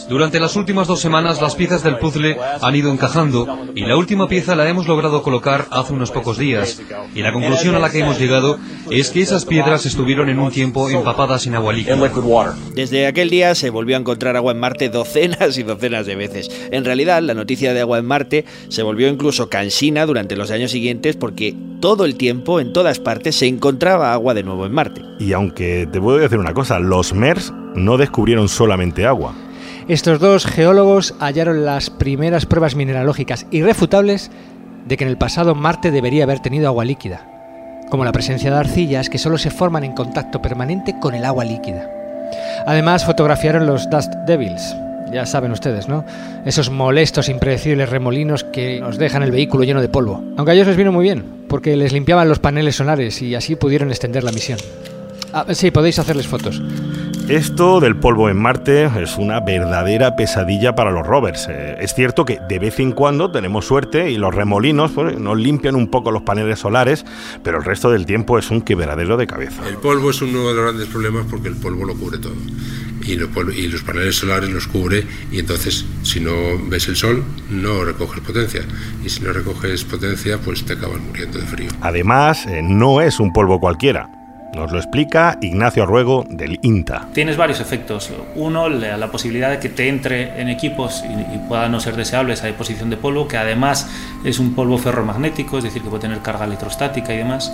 Durante 0.09 0.41
las 0.41 0.57
últimas 0.57 0.89
dos 0.89 1.01
semanas 1.01 1.41
las 1.41 1.55
piezas 1.55 1.83
del 1.83 1.99
puzzle 1.99 2.37
han 2.61 2.77
ido 2.77 2.91
encajando 2.91 3.47
y 3.75 3.83
la 3.83 3.97
última 3.97 4.29
pieza 4.29 4.55
la 4.55 4.69
hemos 4.69 4.87
logrado 4.87 5.23
colocar 5.23 5.67
hace 5.71 5.93
unos 5.93 6.11
pocos 6.11 6.39
días. 6.39 6.81
Y 7.15 7.23
la 7.23 7.33
conclusión 7.33 7.75
a 7.75 7.79
la 7.79 7.91
que 7.91 8.01
hemos 8.01 8.19
llegado 8.19 8.59
es 8.91 9.11
que 9.11 9.23
esas 9.23 9.45
piedras 9.45 9.87
estuvieron 9.87 10.29
en 10.29 10.39
un 10.39 10.51
tiempo 10.51 10.91
empapadas 10.91 11.47
en 11.47 11.55
agua 11.55 11.73
líquida. 11.73 11.97
Desde 12.75 13.07
aquel 13.07 13.31
día 13.31 13.55
se 13.55 13.71
volvió 13.71 13.97
a 13.97 14.01
encontrar 14.01 14.37
agua 14.37 14.53
en 14.53 14.61
Marte 14.61 14.89
docenas 14.89 15.59
y 15.59 15.63
docenas 15.63 16.07
de 16.07 16.17
veces. 16.17 16.51
En 16.71 16.85
realidad, 16.85 17.23
la 17.23 17.35
noticia 17.35 17.73
de 17.75 17.81
agua 17.81 17.99
en 17.99 18.07
Marte 18.07 18.45
se 18.69 18.83
volvió 18.83 19.09
incluso 19.09 19.49
cansina 19.49 20.07
durante 20.07 20.37
los 20.37 20.51
años 20.51 20.71
siguientes 20.71 21.17
porque 21.17 21.55
todo 21.81 22.05
el 22.05 22.15
tiempo, 22.15 22.61
en 22.61 22.73
todas 22.73 23.01
partes, 23.01 23.37
se 23.37 23.47
encontraba 23.47 24.13
agua 24.13 24.35
de 24.35 24.45
nuevo 24.45 24.67
en 24.67 24.73
Marte. 24.73 25.03
Y 25.19 25.33
aunque 25.33 25.52
te 25.55 26.01
puedo 26.01 26.19
decir 26.19 26.39
una 26.39 26.55
cosa, 26.55 26.79
los 26.79 27.15
MERS 27.15 27.53
no 27.75 27.97
descubrieron 27.97 28.49
solamente 28.49 29.07
agua. 29.07 29.35
Estos 29.89 30.21
dos 30.21 30.47
geólogos 30.47 31.15
hallaron 31.19 31.65
las 31.65 31.91
primeras 31.91 32.47
pruebas 32.47 32.77
mineralógicas 32.77 33.47
irrefutables 33.51 34.31
de 34.87 34.97
que 34.97 35.05
en 35.05 35.11
el 35.11 35.19
pasado 35.19 35.55
Marte 35.55 35.91
debería 35.91 36.25
haber 36.25 36.41
tenido 36.41 36.69
agua 36.69 36.85
líquida, 36.85 37.29
como 37.91 38.05
la 38.05 38.13
presencia 38.13 38.51
de 38.51 38.57
arcillas 38.57 39.11
que 39.11 39.19
solo 39.19 39.39
se 39.39 39.51
forman 39.51 39.85
en 39.85 39.93
contacto 39.93 40.41
permanente 40.41 40.95
con 41.01 41.15
el 41.15 41.25
agua 41.25 41.45
líquida. 41.45 41.91
Además, 42.67 43.05
fotografiaron 43.05 43.67
los 43.67 43.91
Dust 43.91 44.13
Devils, 44.27 44.75
ya 45.13 45.27
saben 45.27 45.53
ustedes, 45.53 45.89
¿no? 45.89 46.05
Esos 46.47 46.71
molestos, 46.71 47.29
impredecibles 47.29 47.91
remolinos 47.91 48.45
que 48.45 48.81
nos 48.81 48.99
dejan 48.99 49.23
el 49.23 49.31
vehículo 49.31 49.65
lleno 49.65 49.83
de 49.83 49.89
polvo. 49.89 50.25
Aunque 50.37 50.53
a 50.53 50.55
ellos 50.55 50.67
les 50.67 50.77
vino 50.77 50.93
muy 50.93 51.03
bien, 51.03 51.25
porque 51.49 51.77
les 51.77 51.93
limpiaban 51.93 52.29
los 52.29 52.39
paneles 52.39 52.77
solares 52.77 53.21
y 53.21 53.35
así 53.35 53.57
pudieron 53.57 53.91
extender 53.91 54.25
la 54.25 54.33
misión. 54.33 54.59
Ah, 55.33 55.47
sí, 55.55 55.71
podéis 55.71 55.99
hacerles 55.99 56.27
fotos. 56.27 56.61
Esto 57.29 57.81
del 57.81 57.97
polvo 57.97 58.29
en 58.29 58.37
Marte 58.37 58.91
es 59.01 59.17
una 59.17 59.41
verdadera 59.41 60.17
pesadilla 60.17 60.75
para 60.75 60.91
los 60.91 61.07
rovers. 61.07 61.47
Eh, 61.49 61.77
es 61.81 61.95
cierto 61.95 62.25
que 62.25 62.41
de 62.49 62.59
vez 62.59 62.81
en 62.81 62.93
cuando 62.93 63.31
tenemos 63.31 63.65
suerte 63.65 64.11
y 64.11 64.19
los 64.19 64.35
remolinos 64.35 64.91
pues, 64.91 65.19
nos 65.19 65.39
limpian 65.39 65.77
un 65.77 65.89
poco 65.89 66.11
los 66.11 66.23
paneles 66.23 66.59
solares, 66.59 67.07
pero 67.43 67.59
el 67.59 67.65
resto 67.65 67.91
del 67.91 68.07
tiempo 68.07 68.39
es 68.39 68.51
un 68.51 68.61
quebradero 68.61 69.17
de 69.17 69.27
cabeza. 69.27 69.67
El 69.67 69.77
polvo 69.77 70.11
es 70.11 70.21
uno 70.21 70.49
de 70.49 70.55
los 70.55 70.65
grandes 70.65 70.89
problemas 70.89 71.25
porque 71.31 71.49
el 71.49 71.57
polvo 71.57 71.85
lo 71.85 71.95
cubre 71.95 72.19
todo. 72.19 72.35
Y, 73.07 73.17
lo 73.17 73.29
y 73.53 73.69
los 73.69 73.83
paneles 73.83 74.17
solares 74.17 74.51
los 74.51 74.67
cubre 74.67 75.05
y 75.31 75.39
entonces 75.39 75.85
si 76.03 76.21
no 76.21 76.33
ves 76.69 76.89
el 76.89 76.97
sol 76.97 77.25
no 77.51 77.85
recoges 77.85 78.21
potencia. 78.21 78.63
Y 79.05 79.09
si 79.09 79.23
no 79.23 79.33
recoges 79.33 79.85
potencia 79.85 80.39
pues 80.39 80.65
te 80.65 80.75
acabas 80.75 81.01
muriendo 81.01 81.39
de 81.39 81.47
frío. 81.47 81.71
Además, 81.81 82.47
eh, 82.47 82.61
no 82.63 83.01
es 83.01 83.21
un 83.21 83.33
polvo 83.33 83.61
cualquiera. 83.61 84.22
Nos 84.55 84.71
lo 84.71 84.79
explica 84.79 85.39
Ignacio 85.41 85.83
Arruego 85.83 86.27
del 86.29 86.59
INTA. 86.61 87.09
Tienes 87.15 87.39
varios 87.39 87.61
efectos. 87.61 88.11
Uno, 88.35 88.69
la, 88.69 88.99
la 88.99 89.11
posibilidad 89.11 89.51
de 89.51 89.59
que 89.59 89.71
te 89.71 89.89
entre 89.89 90.41
en 90.41 90.49
equipos 90.49 91.03
y, 91.05 91.35
y 91.35 91.39
pueda 91.49 91.69
no 91.71 91.81
ser 91.81 91.97
deseable 91.97 92.35
esa 92.35 92.47
deposición 92.47 92.91
de 92.91 92.99
polvo, 92.99 93.27
que 93.27 93.39
además 93.39 93.89
es 94.25 94.39
un 94.39 94.55
polvo 94.55 94.77
ferromagnético, 94.77 95.57
es 95.57 95.65
decir, 95.65 95.81
que 95.83 95.89
puede 95.89 96.03
tener 96.03 96.21
carga 96.21 96.45
electrostática 96.45 97.15
y 97.15 97.17
demás. 97.17 97.51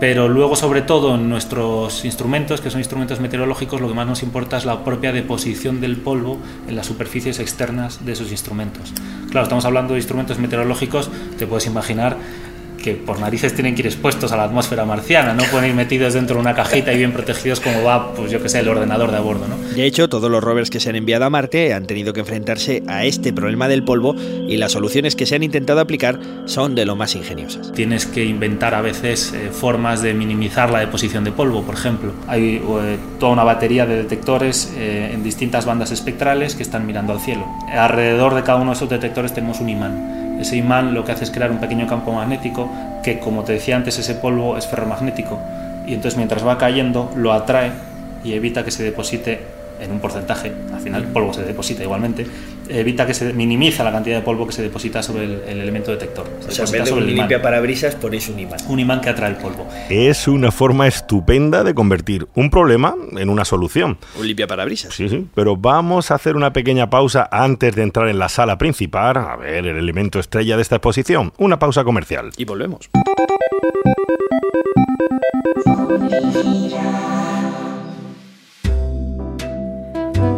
Pero 0.00 0.26
luego, 0.26 0.56
sobre 0.56 0.82
todo, 0.82 1.14
en 1.14 1.28
nuestros 1.28 2.04
instrumentos, 2.04 2.60
que 2.60 2.70
son 2.70 2.80
instrumentos 2.80 3.20
meteorológicos, 3.20 3.80
lo 3.80 3.86
que 3.86 3.94
más 3.94 4.06
nos 4.06 4.24
importa 4.24 4.56
es 4.56 4.64
la 4.64 4.82
propia 4.82 5.12
deposición 5.12 5.80
del 5.80 5.98
polvo 5.98 6.38
en 6.66 6.74
las 6.74 6.86
superficies 6.86 7.38
externas 7.38 8.04
de 8.04 8.12
esos 8.12 8.32
instrumentos. 8.32 8.92
Claro, 9.30 9.44
estamos 9.44 9.64
hablando 9.64 9.92
de 9.92 10.00
instrumentos 10.00 10.40
meteorológicos, 10.40 11.08
te 11.38 11.46
puedes 11.46 11.66
imaginar 11.66 12.16
que 12.82 12.94
por 12.94 13.20
narices 13.20 13.54
tienen 13.54 13.74
que 13.74 13.80
ir 13.80 13.86
expuestos 13.86 14.32
a 14.32 14.36
la 14.36 14.44
atmósfera 14.44 14.84
marciana, 14.84 15.32
no 15.32 15.44
pueden 15.44 15.70
ir 15.70 15.76
metidos 15.76 16.14
dentro 16.14 16.36
de 16.36 16.42
una 16.42 16.54
cajita 16.54 16.92
y 16.92 16.98
bien 16.98 17.12
protegidos 17.12 17.60
como 17.60 17.82
va, 17.82 18.12
pues 18.14 18.30
yo 18.30 18.42
que 18.42 18.48
sé, 18.48 18.60
el 18.60 18.68
ordenador 18.68 19.10
de 19.10 19.16
a 19.16 19.20
bordo, 19.20 19.46
¿no? 19.48 19.56
De 19.74 19.86
hecho, 19.86 20.08
todos 20.08 20.30
los 20.30 20.42
rovers 20.42 20.68
que 20.68 20.80
se 20.80 20.90
han 20.90 20.96
enviado 20.96 21.24
a 21.24 21.30
Marte 21.30 21.72
han 21.72 21.86
tenido 21.86 22.12
que 22.12 22.20
enfrentarse 22.20 22.82
a 22.88 23.04
este 23.04 23.32
problema 23.32 23.68
del 23.68 23.84
polvo 23.84 24.14
y 24.14 24.56
las 24.56 24.72
soluciones 24.72 25.16
que 25.16 25.24
se 25.24 25.34
han 25.34 25.42
intentado 25.42 25.80
aplicar 25.80 26.18
son 26.44 26.74
de 26.74 26.84
lo 26.84 26.96
más 26.96 27.14
ingeniosas. 27.14 27.72
Tienes 27.72 28.06
que 28.06 28.24
inventar 28.24 28.74
a 28.74 28.82
veces 28.82 29.32
eh, 29.32 29.50
formas 29.50 30.02
de 30.02 30.14
minimizar 30.14 30.70
la 30.70 30.80
deposición 30.80 31.24
de 31.24 31.32
polvo, 31.32 31.62
por 31.62 31.74
ejemplo. 31.74 32.12
Hay 32.26 32.56
eh, 32.56 32.98
toda 33.18 33.32
una 33.32 33.44
batería 33.44 33.86
de 33.86 33.96
detectores 33.96 34.72
eh, 34.76 35.10
en 35.12 35.22
distintas 35.22 35.64
bandas 35.64 35.90
espectrales 35.90 36.54
que 36.54 36.62
están 36.62 36.86
mirando 36.86 37.12
al 37.12 37.20
cielo. 37.20 37.46
Alrededor 37.72 38.34
de 38.34 38.42
cada 38.42 38.58
uno 38.58 38.72
de 38.72 38.76
esos 38.76 38.90
detectores 38.90 39.32
tenemos 39.32 39.60
un 39.60 39.68
imán. 39.68 40.21
Ese 40.40 40.56
imán 40.56 40.94
lo 40.94 41.04
que 41.04 41.12
hace 41.12 41.24
es 41.24 41.30
crear 41.30 41.50
un 41.50 41.58
pequeño 41.58 41.86
campo 41.86 42.12
magnético 42.12 42.70
que, 43.02 43.18
como 43.18 43.44
te 43.44 43.52
decía 43.52 43.76
antes, 43.76 43.98
ese 43.98 44.14
polvo 44.14 44.56
es 44.56 44.66
ferromagnético. 44.66 45.38
Y 45.86 45.94
entonces 45.94 46.16
mientras 46.16 46.46
va 46.46 46.58
cayendo 46.58 47.10
lo 47.16 47.32
atrae 47.32 47.72
y 48.24 48.32
evita 48.34 48.64
que 48.64 48.70
se 48.70 48.82
deposite 48.82 49.40
en 49.80 49.90
un 49.90 50.00
porcentaje, 50.00 50.52
al 50.72 50.80
final 50.80 51.02
el 51.02 51.08
polvo 51.08 51.32
se 51.32 51.42
deposita 51.42 51.82
igualmente, 51.82 52.26
evita 52.68 53.06
que 53.06 53.14
se 53.14 53.32
minimiza 53.32 53.84
la 53.84 53.92
cantidad 53.92 54.16
de 54.16 54.22
polvo 54.22 54.46
que 54.46 54.52
se 54.52 54.62
deposita 54.62 55.02
sobre 55.02 55.24
el, 55.24 55.42
el 55.46 55.60
elemento 55.60 55.90
detector. 55.90 56.26
Se 56.40 56.62
deposita 56.62 56.86
sobre 56.86 57.04
el 57.04 57.10
imán. 57.10 57.28
parabrisas 57.42 57.94
ponéis 57.94 58.28
un 58.28 58.38
imán. 58.38 58.58
Un 58.68 58.80
imán 58.80 59.00
que 59.00 59.10
atrae 59.10 59.30
el 59.30 59.36
polvo. 59.36 59.66
Es 59.88 60.28
una 60.28 60.50
forma 60.50 60.86
estupenda 60.86 61.64
de 61.64 61.74
convertir 61.74 62.26
un 62.34 62.50
problema 62.50 62.94
en 63.16 63.28
una 63.28 63.44
solución. 63.44 63.98
Un 64.18 64.26
limpia 64.26 64.46
parabrisas. 64.46 64.94
Sí, 64.94 65.08
sí, 65.08 65.26
pero 65.34 65.56
vamos 65.56 66.10
a 66.10 66.14
hacer 66.14 66.36
una 66.36 66.52
pequeña 66.52 66.90
pausa 66.90 67.28
antes 67.30 67.74
de 67.74 67.82
entrar 67.82 68.08
en 68.08 68.18
la 68.18 68.28
sala 68.28 68.58
principal, 68.58 69.16
a 69.16 69.36
ver 69.36 69.66
el 69.66 69.76
elemento 69.76 70.18
estrella 70.18 70.56
de 70.56 70.62
esta 70.62 70.76
exposición, 70.76 71.32
una 71.38 71.58
pausa 71.58 71.84
comercial. 71.84 72.30
Y 72.36 72.44
volvemos. 72.44 72.90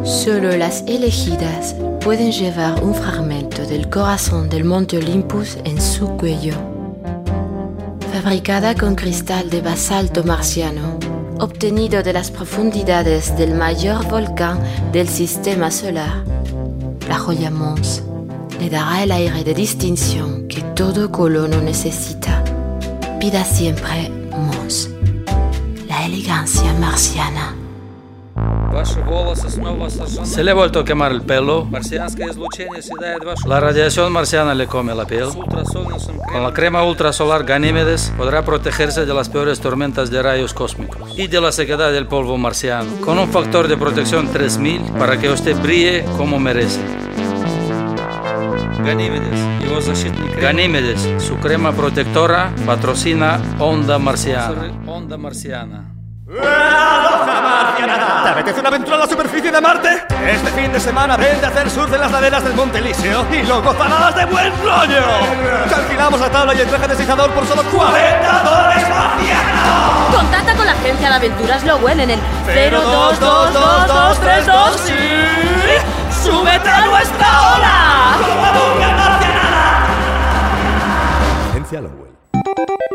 Solo 0.05 0.55
las 0.55 0.83
elegidas 0.87 1.75
pueden 2.03 2.31
llevar 2.31 2.85
un 2.85 2.95
fragmento 2.95 3.65
del 3.65 3.89
corazón 3.89 4.51
del 4.51 4.63
monte 4.63 4.99
Olympus 4.99 5.57
en 5.65 5.81
su 5.81 6.09
cuello. 6.19 6.53
Fabricada 8.13 8.75
con 8.75 8.97
cristal 8.97 9.49
de 9.49 9.63
basalto 9.63 10.23
marciano, 10.23 10.99
obtenido 11.41 12.03
de 12.03 12.13
las 12.13 12.31
profundidades 12.31 13.35
del 13.39 13.55
mayor 13.55 14.07
volcán 14.07 14.61
del 14.93 15.09
sistema 15.09 15.71
solar, 15.71 16.23
la 17.09 17.19
joya 17.19 17.51
Mons 17.51 18.03
le 18.61 18.69
dará 18.69 19.03
el 19.05 19.11
aire 19.11 19.43
de 19.43 19.55
distinción 19.55 20.49
que 20.49 20.61
todo 20.75 21.11
colono 21.11 21.63
necesita. 21.63 22.45
Pida 23.21 23.43
siempre 23.43 24.11
Mons, 24.31 24.91
la 25.89 26.05
elegancia 26.05 26.75
marciana. 26.75 27.64
Se 30.25 30.43
le 30.43 30.51
ha 30.51 30.55
vuelto 30.55 30.81
a 30.81 30.85
quemar 30.85 31.13
el 31.13 31.23
pelo. 31.23 31.69
La 33.47 33.61
radiación 33.61 34.13
marciana 34.13 34.55
le 34.55 34.67
come 34.67 34.95
la 34.95 35.07
piel. 35.07 35.29
Con 35.31 36.43
la 36.43 36.53
crema 36.53 36.83
ultrasolar 36.85 37.45
Ganímedes 37.45 38.13
podrá 38.17 38.45
protegerse 38.45 39.07
de 39.07 39.15
las 39.15 39.29
peores 39.29 39.61
tormentas 39.61 40.11
de 40.11 40.23
rayos 40.23 40.55
cósmicos 40.55 41.19
y 41.19 41.29
de 41.29 41.41
la 41.41 41.53
sequedad 41.53 41.93
del 41.93 42.07
polvo 42.07 42.37
marciano, 42.37 42.91
con 43.01 43.19
un 43.19 43.29
factor 43.29 43.69
de 43.69 43.77
protección 43.77 44.29
3000 44.29 44.83
para 44.99 45.19
que 45.19 45.31
usted 45.31 45.57
brille 45.61 46.05
como 46.17 46.39
merece. 46.39 46.81
Ganímedes, 50.41 51.23
su 51.23 51.37
crema 51.37 51.73
protectora 51.73 52.53
patrocina 52.67 53.41
Onda 53.59 53.99
Marciana. 53.99 54.73
Onda 54.87 55.17
Marciana. 55.17 55.94
¿Te 56.27 56.41
apetece 58.31 58.61
una 58.61 58.71
aventura 58.71 58.97
a 58.97 59.01
la 59.01 59.07
superficie 59.07 59.53
de 59.53 59.61
Marte? 59.61 60.05
Este 60.27 60.51
fin 60.53 60.73
de 60.73 60.81
semana 60.81 61.19
vente 61.19 61.45
a 61.45 61.51
hacer 61.51 61.69
surf 61.69 61.93
en 61.93 62.01
las 62.01 62.11
laderas 62.11 62.43
del 62.43 62.55
Monte 62.55 62.79
Elíseo 62.79 63.27
y 63.31 63.43
lo 63.43 63.63
gozarás 63.63 64.15
de 64.17 64.25
buen 64.25 64.51
rollo. 64.63 65.03
Te 65.69 65.75
alquilamos 65.75 66.19
la 66.21 66.31
tabla 66.31 66.55
y 66.55 66.61
el 66.61 66.67
traje 66.67 66.89
deslizador 66.89 67.31
por 67.33 67.47
solo 67.47 67.63
40 67.65 68.43
dólares 68.43 68.89
marcianos. 68.89 70.15
Contacta 70.17 70.55
con 70.55 70.65
la 70.65 70.73
agencia 70.73 71.11
de 71.11 71.15
aventuras 71.15 71.63
Lowell 71.65 72.01
en 72.01 72.11
el 72.13 72.21
02222232 72.47 74.89
y 74.89 74.93
¡Súbete 76.25 76.71
a 76.71 76.87
nuestra 76.87 77.55
ola! 77.55 78.17
Patricia 81.53 81.83
Lowell. 81.83 82.15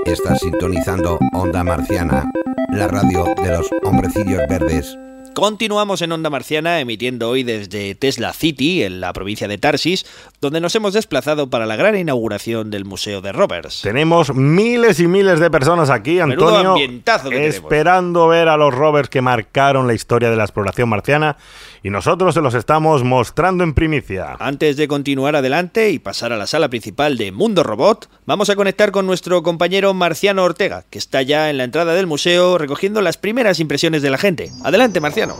Estás 0.05 0.39
sintonizando 0.39 1.19
Onda 1.33 1.63
Marciana, 1.63 2.23
la 2.71 2.87
radio 2.87 3.25
de 3.41 3.51
los 3.51 3.67
hombrecillos 3.83 4.41
verdes. 4.49 4.97
Continuamos 5.33 6.01
en 6.01 6.11
Onda 6.11 6.29
Marciana 6.29 6.79
emitiendo 6.79 7.29
hoy 7.29 7.43
desde 7.43 7.95
Tesla 7.95 8.33
City, 8.33 8.83
en 8.83 8.99
la 8.99 9.13
provincia 9.13 9.47
de 9.47 9.57
Tarsis, 9.57 10.05
donde 10.41 10.59
nos 10.59 10.75
hemos 10.75 10.93
desplazado 10.93 11.49
para 11.49 11.65
la 11.65 11.75
gran 11.75 11.95
inauguración 11.95 12.71
del 12.71 12.83
Museo 12.83 13.21
de 13.21 13.31
Rovers. 13.31 13.81
Tenemos 13.81 14.33
miles 14.33 14.99
y 14.99 15.07
miles 15.07 15.39
de 15.39 15.49
personas 15.49 15.89
aquí, 15.89 16.19
Antonio, 16.19 16.71
ambientazo 16.71 17.29
que 17.29 17.35
tenemos. 17.35 17.55
esperando 17.55 18.27
ver 18.27 18.49
a 18.49 18.57
los 18.57 18.73
rovers 18.73 19.07
que 19.07 19.21
marcaron 19.21 19.87
la 19.87 19.93
historia 19.93 20.29
de 20.29 20.35
la 20.35 20.43
exploración 20.43 20.89
marciana 20.89 21.37
y 21.83 21.89
nosotros 21.89 22.33
se 22.33 22.41
los 22.41 22.53
estamos 22.53 23.03
mostrando 23.03 23.63
en 23.63 23.73
primicia. 23.73 24.35
Antes 24.39 24.75
de 24.75 24.87
continuar 24.87 25.35
adelante 25.35 25.91
y 25.91 25.99
pasar 25.99 26.33
a 26.33 26.37
la 26.37 26.47
sala 26.47 26.69
principal 26.69 27.17
de 27.17 27.31
Mundo 27.31 27.63
Robot, 27.63 28.09
vamos 28.29 28.51
a 28.51 28.55
conectar 28.55 28.91
con 28.91 29.07
nuestro 29.07 29.41
compañero 29.41 29.91
Marciano 29.95 30.43
Ortega, 30.43 30.83
que 30.91 30.99
está 30.99 31.23
ya 31.23 31.49
en 31.49 31.57
la 31.57 31.63
entrada 31.63 31.95
del 31.95 32.05
museo 32.05 32.59
recogiendo 32.59 33.01
las 33.01 33.17
primeras 33.17 33.59
impresiones 33.59 34.03
de 34.03 34.11
la 34.11 34.19
gente. 34.19 34.51
Adelante, 34.63 34.99
Marciano. 34.99 35.35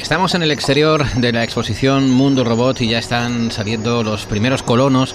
Estamos 0.00 0.34
en 0.34 0.42
el 0.42 0.52
exterior 0.52 1.04
de 1.16 1.32
la 1.32 1.44
exposición 1.44 2.10
Mundo 2.10 2.44
Robot 2.44 2.80
y 2.80 2.88
ya 2.88 2.98
están 2.98 3.50
saliendo 3.50 4.02
los 4.02 4.24
primeros 4.24 4.62
colonos 4.62 5.14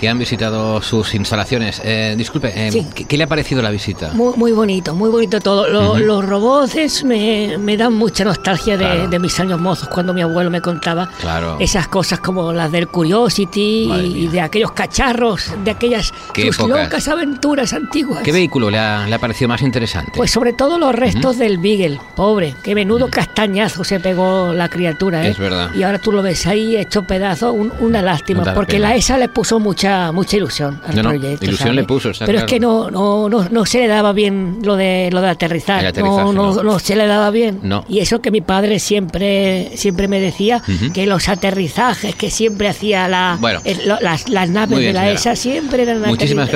que 0.00 0.08
han 0.08 0.18
visitado 0.18 0.80
sus 0.80 1.14
instalaciones. 1.14 1.82
Eh, 1.84 2.14
disculpe, 2.16 2.50
eh, 2.56 2.72
Sí. 2.72 2.86
¿qué, 2.94 3.04
qué 3.04 3.16
le 3.18 3.24
ha 3.24 3.26
parecido 3.26 3.60
la 3.60 3.68
visita? 3.70 4.10
Muy, 4.14 4.32
muy 4.34 4.50
bonito, 4.52 4.94
muy 4.94 5.10
bonito 5.10 5.40
todo. 5.40 5.68
Lo- 5.68 5.90
Ujú. 5.92 5.98
Los 5.98 6.24
robots 6.24 7.04
me, 7.04 7.58
me 7.58 7.76
dan 7.76 7.92
mucha 7.92 8.24
nostalgia 8.24 8.78
de, 8.78 8.84
Claro. 8.86 9.08
de 9.08 9.18
mis 9.18 9.38
años 9.38 9.60
mozos, 9.60 9.88
cuando 9.90 10.14
mi 10.14 10.22
abuelo 10.22 10.48
me 10.50 10.62
contaba 10.62 11.10
Claro. 11.20 11.58
esas 11.60 11.86
cosas 11.88 12.18
como 12.20 12.50
las 12.50 12.72
del 12.72 12.88
Curiosity 12.88 13.86
Madre 13.88 14.06
y, 14.06 14.28
de 14.28 14.40
aquellos 14.40 14.72
cacharros, 14.72 15.52
de 15.64 15.70
aquellas 15.70 16.14
sus 16.34 16.58
locas 16.66 17.06
aventuras 17.08 17.74
antiguas. 17.74 18.22
¿Qué 18.22 18.32
vehículo 18.32 18.70
le 18.70 18.78
ha, 18.78 19.06
le 19.06 19.14
ha 19.14 19.18
parecido 19.18 19.48
más 19.48 19.60
interesante? 19.60 20.12
Pues 20.16 20.30
sobre 20.30 20.54
todo 20.54 20.78
los 20.78 20.94
restos 20.94 21.36
del 21.36 21.58
Beagle, 21.58 22.00
pobre, 22.16 22.54
qué 22.64 22.74
menudo 22.74 23.08
castañazo 23.10 23.84
se 23.84 24.00
pegó 24.00 24.54
la 24.54 24.70
criatura, 24.70 25.26
¿eh? 25.26 25.30
Es 25.32 25.38
verdad. 25.38 25.74
Y 25.74 25.82
ahora 25.82 25.98
tú 25.98 26.10
lo 26.10 26.22
ves 26.22 26.46
ahí 26.46 26.76
hecho 26.76 27.02
pedazo, 27.02 27.52
un- 27.52 27.72
una 27.80 28.00
lástima, 28.00 28.44
No 28.44 28.54
porque 28.54 28.76
pena. 28.76 28.88
la 28.90 28.94
ESA 28.96 29.18
le 29.18 29.28
puso 29.28 29.58
mucha 29.60 29.89
mucha 30.12 30.36
ilusión 30.36 30.80
al 30.86 30.96
No, 30.96 31.02
no, 31.02 31.08
proyecto. 31.10 31.44
ilusión 31.44 31.68
¿sabes? 31.68 31.74
le 31.76 31.84
puso, 31.84 32.10
está 32.10 32.26
Pero 32.26 32.38
es 32.38 32.44
claro. 32.44 32.50
que 32.54 32.60
no, 32.60 32.90
no, 32.90 33.28
no, 33.28 33.48
no 33.48 33.66
se 33.66 33.78
le 33.78 33.88
daba 33.88 34.12
bien 34.12 34.58
lo 34.62 34.76
de 34.76 35.08
lo 35.12 35.20
de 35.20 35.28
aterrizar. 35.28 35.82
No, 35.98 36.32
no, 36.32 36.54
no. 36.54 36.62
no 36.62 36.78
se 36.78 36.96
le 36.96 37.06
daba 37.06 37.30
bien. 37.30 37.60
No. 37.62 37.84
Y 37.88 37.98
eso 38.00 38.20
que 38.20 38.30
mi 38.30 38.40
padre 38.40 38.78
siempre, 38.78 39.70
siempre 39.74 40.08
me 40.08 40.20
decía, 40.20 40.62
Ujú. 40.66 40.92
que 40.92 41.06
los 41.06 41.28
aterrizajes 41.28 42.14
que 42.14 42.30
siempre 42.30 42.68
hacía 42.68 43.08
la, 43.08 43.36
Bueno. 43.40 43.60
el- 43.64 43.86
lo- 43.88 44.00
las, 44.00 44.28
las 44.28 44.48
naves 44.50 44.78
bien, 44.78 44.90
de 44.90 44.94
la 44.94 45.00
señora. 45.00 45.14
ESA 45.18 45.36
siempre 45.36 45.82
eran 45.82 46.00
Muchísimas 46.02 46.48
aterrizajes. 46.48 46.50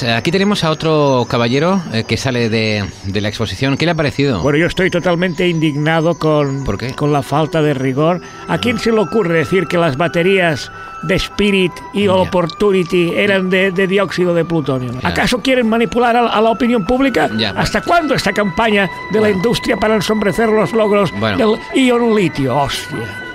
gracias. 0.00 0.02
Eh, 0.02 0.12
Aquí 0.14 0.30
tenemos 0.30 0.64
a 0.64 0.70
otro 0.70 1.26
caballero 1.28 1.82
eh, 1.92 2.04
que 2.06 2.16
sale 2.16 2.48
de, 2.48 2.84
de 3.04 3.20
la 3.20 3.28
exposición. 3.28 3.76
¿Qué 3.76 3.84
le 3.86 3.92
ha 3.92 3.94
parecido? 3.94 4.40
Bueno, 4.42 4.58
yo 4.58 4.66
estoy 4.66 4.90
totalmente 4.90 5.48
indignado 5.48 6.18
con, 6.18 6.64
con 6.96 7.12
la 7.12 7.22
falta 7.22 7.62
de 7.62 7.74
rigor. 7.74 8.20
¿A 8.48 8.58
quién 8.58 8.78
se 8.78 8.92
le 8.92 9.00
ocurre 9.00 9.38
decir 9.38 9.66
que 9.66 9.78
las 9.78 9.96
baterías 9.96 10.70
de 11.02 11.14
Spirit 11.16 11.72
y 11.92 12.08
Opportunity 12.08 13.12
eran 13.14 13.50
de, 13.50 13.70
de 13.70 13.86
dióxido 13.86 14.34
de 14.34 14.44
plutonio? 14.44 14.92
¿Acaso 15.02 15.40
quieren 15.40 15.68
manipular 15.68 16.16
a, 16.16 16.28
a 16.28 16.40
la 16.40 16.50
opinión 16.50 16.84
pública? 16.84 17.28
Ya, 17.36 17.48
bueno. 17.48 17.60
¿Hasta 17.60 17.80
cuándo 17.82 18.14
esta 18.14 18.32
campaña 18.32 18.88
de 19.12 19.20
la 19.20 19.30
industria 19.30 19.76
para 19.76 19.94
ensombrecer 19.94 20.48
los 20.48 20.72
logros 20.72 21.10
Bueno. 21.18 21.56
del 21.74 21.86
ion 21.86 22.14
litio? 22.14 22.56
Hostia. 22.56 23.29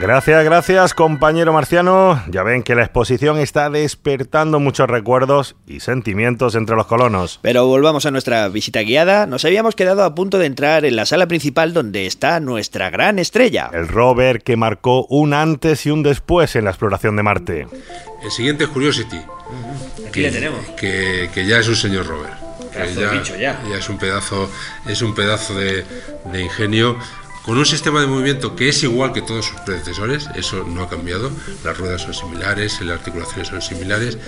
Gracias, 0.00 0.42
gracias, 0.44 0.94
compañero 0.94 1.52
marciano. 1.52 2.22
Ya 2.30 2.42
ven 2.42 2.62
que 2.62 2.74
la 2.74 2.84
exposición 2.84 3.38
está 3.38 3.68
despertando 3.68 4.58
muchos 4.58 4.88
recuerdos 4.88 5.56
y 5.66 5.80
sentimientos 5.80 6.54
entre 6.54 6.74
los 6.74 6.86
colonos. 6.86 7.38
Pero 7.42 7.66
volvamos 7.66 8.06
a 8.06 8.10
nuestra 8.10 8.48
visita 8.48 8.80
guiada. 8.80 9.26
Nos 9.26 9.44
habíamos 9.44 9.74
quedado 9.74 10.02
a 10.02 10.14
punto 10.14 10.38
de 10.38 10.46
entrar 10.46 10.86
en 10.86 10.96
la 10.96 11.04
sala 11.04 11.28
principal 11.28 11.74
donde 11.74 12.06
está 12.06 12.40
nuestra 12.40 12.88
gran 12.88 13.18
estrella. 13.18 13.68
El 13.74 13.88
rover 13.88 14.42
que 14.42 14.56
marcó 14.56 15.04
un 15.10 15.34
antes 15.34 15.84
y 15.84 15.90
un 15.90 16.02
después 16.02 16.56
en 16.56 16.64
la 16.64 16.70
exploración 16.70 17.16
de 17.16 17.22
Marte. 17.22 17.66
El 18.24 18.30
siguiente 18.30 18.64
es 18.64 18.70
Curiosity. 18.70 19.20
Aquí 20.08 20.22
le 20.22 20.30
tenemos. 20.30 20.64
Que, 20.78 21.28
que 21.34 21.46
ya 21.46 21.58
es 21.58 21.68
un 21.68 21.76
señor 21.76 22.06
Pedazo 22.72 23.00
de 23.00 23.18
bicho, 23.18 23.36
ya. 23.36 23.60
es 23.76 23.88
un 23.88 23.98
pedazo, 23.98 24.50
es 24.86 25.02
un 25.02 25.14
pedazo 25.14 25.54
de, 25.54 25.84
de 26.32 26.40
ingenio. 26.40 26.96
Con 27.44 27.56
un 27.56 27.64
sistema 27.64 28.00
de 28.00 28.06
movimiento 28.06 28.54
que 28.54 28.68
es 28.68 28.82
igual 28.82 29.12
que 29.12 29.22
todos 29.22 29.46
sus 29.46 29.60
predecesores, 29.60 30.28
eso 30.34 30.64
no 30.64 30.82
ha 30.82 30.88
cambiado. 30.88 31.30
Las 31.64 31.78
ruedas 31.78 32.02
son 32.02 32.12
similares, 32.12 32.80
las 32.82 32.98
articulaciones 32.98 33.48
son 33.48 33.62
similares, 33.62 34.18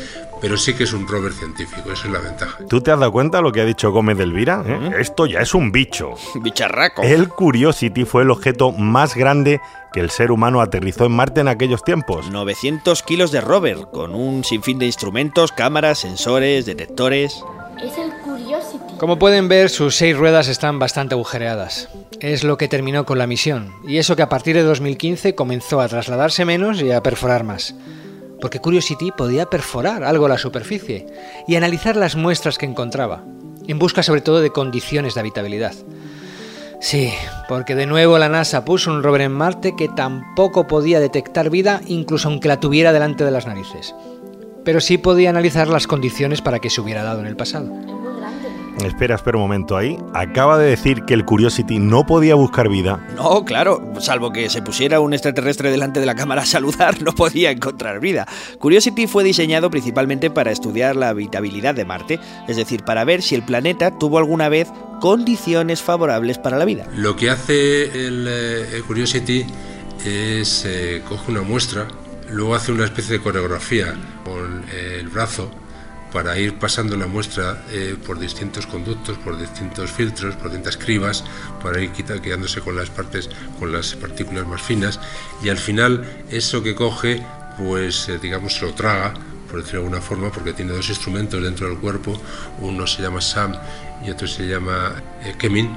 pero 0.40 0.56
sí 0.56 0.74
que 0.74 0.84
es 0.84 0.92
un 0.94 1.06
rover 1.06 1.32
científico, 1.32 1.92
esa 1.92 2.06
es 2.06 2.12
la 2.12 2.20
ventaja. 2.20 2.58
¿Tú 2.68 2.80
te 2.80 2.90
has 2.90 2.98
dado 2.98 3.12
cuenta 3.12 3.38
de 3.38 3.42
lo 3.42 3.52
que 3.52 3.60
ha 3.60 3.66
dicho 3.66 3.92
Gómez 3.92 4.16
de 4.16 4.24
Elvira? 4.24 4.64
¿Eh? 4.66 4.92
Esto 4.98 5.26
ya 5.26 5.40
es 5.40 5.54
un 5.54 5.72
bicho. 5.72 6.14
Bicharraco. 6.40 7.02
El 7.02 7.28
Curiosity 7.28 8.04
fue 8.04 8.22
el 8.22 8.30
objeto 8.30 8.72
más 8.72 9.14
grande 9.14 9.60
que 9.92 10.00
el 10.00 10.10
ser 10.10 10.32
humano 10.32 10.62
aterrizó 10.62 11.04
en 11.04 11.12
Marte 11.12 11.42
en 11.42 11.48
aquellos 11.48 11.84
tiempos. 11.84 12.30
900 12.30 13.02
kilos 13.02 13.30
de 13.30 13.42
rover, 13.42 13.88
con 13.92 14.14
un 14.14 14.42
sinfín 14.42 14.78
de 14.78 14.86
instrumentos, 14.86 15.52
cámaras, 15.52 15.98
sensores, 15.98 16.64
detectores. 16.64 17.44
Es 17.76 17.98
el 17.98 18.10
Curiosity. 18.24 18.91
Como 19.02 19.18
pueden 19.18 19.48
ver, 19.48 19.68
sus 19.68 19.96
seis 19.96 20.16
ruedas 20.16 20.46
están 20.46 20.78
bastante 20.78 21.16
agujereadas. 21.16 21.88
Es 22.20 22.44
lo 22.44 22.56
que 22.56 22.68
terminó 22.68 23.04
con 23.04 23.18
la 23.18 23.26
misión, 23.26 23.72
y 23.84 23.96
eso 23.96 24.14
que 24.14 24.22
a 24.22 24.28
partir 24.28 24.54
de 24.54 24.62
2015 24.62 25.34
comenzó 25.34 25.80
a 25.80 25.88
trasladarse 25.88 26.44
menos 26.44 26.80
y 26.80 26.92
a 26.92 27.02
perforar 27.02 27.42
más. 27.42 27.74
Porque 28.40 28.60
Curiosity 28.60 29.10
podía 29.10 29.46
perforar 29.46 30.04
algo 30.04 30.28
la 30.28 30.38
superficie 30.38 31.08
y 31.48 31.56
analizar 31.56 31.96
las 31.96 32.14
muestras 32.14 32.58
que 32.58 32.66
encontraba, 32.66 33.24
en 33.66 33.80
busca 33.80 34.04
sobre 34.04 34.20
todo 34.20 34.40
de 34.40 34.50
condiciones 34.50 35.14
de 35.14 35.20
habitabilidad. 35.20 35.74
Sí, 36.80 37.12
porque 37.48 37.74
de 37.74 37.86
nuevo 37.86 38.18
la 38.18 38.28
NASA 38.28 38.64
puso 38.64 38.92
un 38.92 39.02
rover 39.02 39.22
en 39.22 39.32
Marte 39.32 39.74
que 39.76 39.88
tampoco 39.88 40.68
podía 40.68 41.00
detectar 41.00 41.50
vida 41.50 41.80
incluso 41.88 42.28
aunque 42.28 42.46
la 42.46 42.60
tuviera 42.60 42.92
delante 42.92 43.24
de 43.24 43.32
las 43.32 43.48
narices. 43.48 43.96
Pero 44.64 44.80
sí 44.80 44.96
podía 44.96 45.30
analizar 45.30 45.66
las 45.66 45.88
condiciones 45.88 46.40
para 46.40 46.60
que 46.60 46.70
se 46.70 46.80
hubiera 46.80 47.02
dado 47.02 47.18
en 47.18 47.26
el 47.26 47.34
pasado. 47.34 48.11
Espera, 48.84 49.14
espera 49.14 49.36
un 49.36 49.42
momento 49.42 49.76
ahí. 49.76 49.98
Acaba 50.14 50.58
de 50.58 50.70
decir 50.70 51.02
que 51.04 51.14
el 51.14 51.24
Curiosity 51.24 51.78
no 51.78 52.04
podía 52.06 52.34
buscar 52.34 52.68
vida. 52.68 53.06
No, 53.16 53.44
claro, 53.44 53.92
salvo 54.00 54.32
que 54.32 54.48
se 54.48 54.62
pusiera 54.62 55.00
un 55.00 55.12
extraterrestre 55.12 55.70
delante 55.70 56.00
de 56.00 56.06
la 56.06 56.14
cámara 56.14 56.42
a 56.42 56.46
saludar, 56.46 57.00
no 57.02 57.12
podía 57.12 57.50
encontrar 57.50 58.00
vida. 58.00 58.26
Curiosity 58.58 59.06
fue 59.06 59.24
diseñado 59.24 59.70
principalmente 59.70 60.30
para 60.30 60.50
estudiar 60.50 60.96
la 60.96 61.10
habitabilidad 61.10 61.74
de 61.74 61.84
Marte, 61.84 62.20
es 62.48 62.56
decir, 62.56 62.82
para 62.82 63.04
ver 63.04 63.22
si 63.22 63.34
el 63.34 63.42
planeta 63.42 63.98
tuvo 63.98 64.18
alguna 64.18 64.48
vez 64.48 64.68
condiciones 65.00 65.82
favorables 65.82 66.38
para 66.38 66.58
la 66.58 66.64
vida. 66.64 66.86
Lo 66.96 67.16
que 67.16 67.30
hace 67.30 68.06
el, 68.06 68.26
eh, 68.28 68.76
el 68.76 68.82
Curiosity 68.84 69.44
es 70.04 70.64
eh, 70.66 71.02
coge 71.08 71.30
una 71.30 71.42
muestra, 71.42 71.88
luego 72.30 72.54
hace 72.54 72.72
una 72.72 72.84
especie 72.84 73.18
de 73.18 73.22
coreografía 73.22 73.94
con 74.24 74.64
eh, 74.72 74.98
el 75.00 75.08
brazo 75.08 75.50
para 76.12 76.38
ir 76.38 76.58
pasando 76.58 76.96
la 76.96 77.06
muestra 77.06 77.64
eh, 77.70 77.96
por 78.06 78.18
distintos 78.18 78.66
conductos, 78.66 79.16
por 79.18 79.38
distintos 79.38 79.90
filtros, 79.90 80.36
por 80.36 80.48
distintas 80.48 80.76
cribas, 80.76 81.24
para 81.62 81.80
ir 81.80 81.90
quedándose 81.92 82.60
con 82.60 82.76
las 82.76 82.90
partes, 82.90 83.30
con 83.58 83.72
las 83.72 83.94
partículas 83.94 84.46
más 84.46 84.60
finas, 84.60 85.00
y 85.42 85.48
al 85.48 85.58
final 85.58 86.04
eso 86.30 86.62
que 86.62 86.74
coge, 86.74 87.24
pues 87.56 88.08
eh, 88.08 88.18
digamos 88.20 88.54
se 88.54 88.66
lo 88.66 88.74
traga, 88.74 89.14
por 89.48 89.60
decirlo 89.60 89.80
de 89.80 89.86
alguna 89.86 90.02
forma, 90.02 90.30
porque 90.30 90.52
tiene 90.52 90.72
dos 90.72 90.88
instrumentos 90.88 91.42
dentro 91.42 91.68
del 91.68 91.78
cuerpo, 91.78 92.20
uno 92.60 92.86
se 92.86 93.02
llama 93.02 93.20
SAM 93.20 93.54
y 94.04 94.10
otro 94.10 94.26
se 94.26 94.46
llama 94.46 94.94
eh, 95.24 95.34
Kemin, 95.38 95.76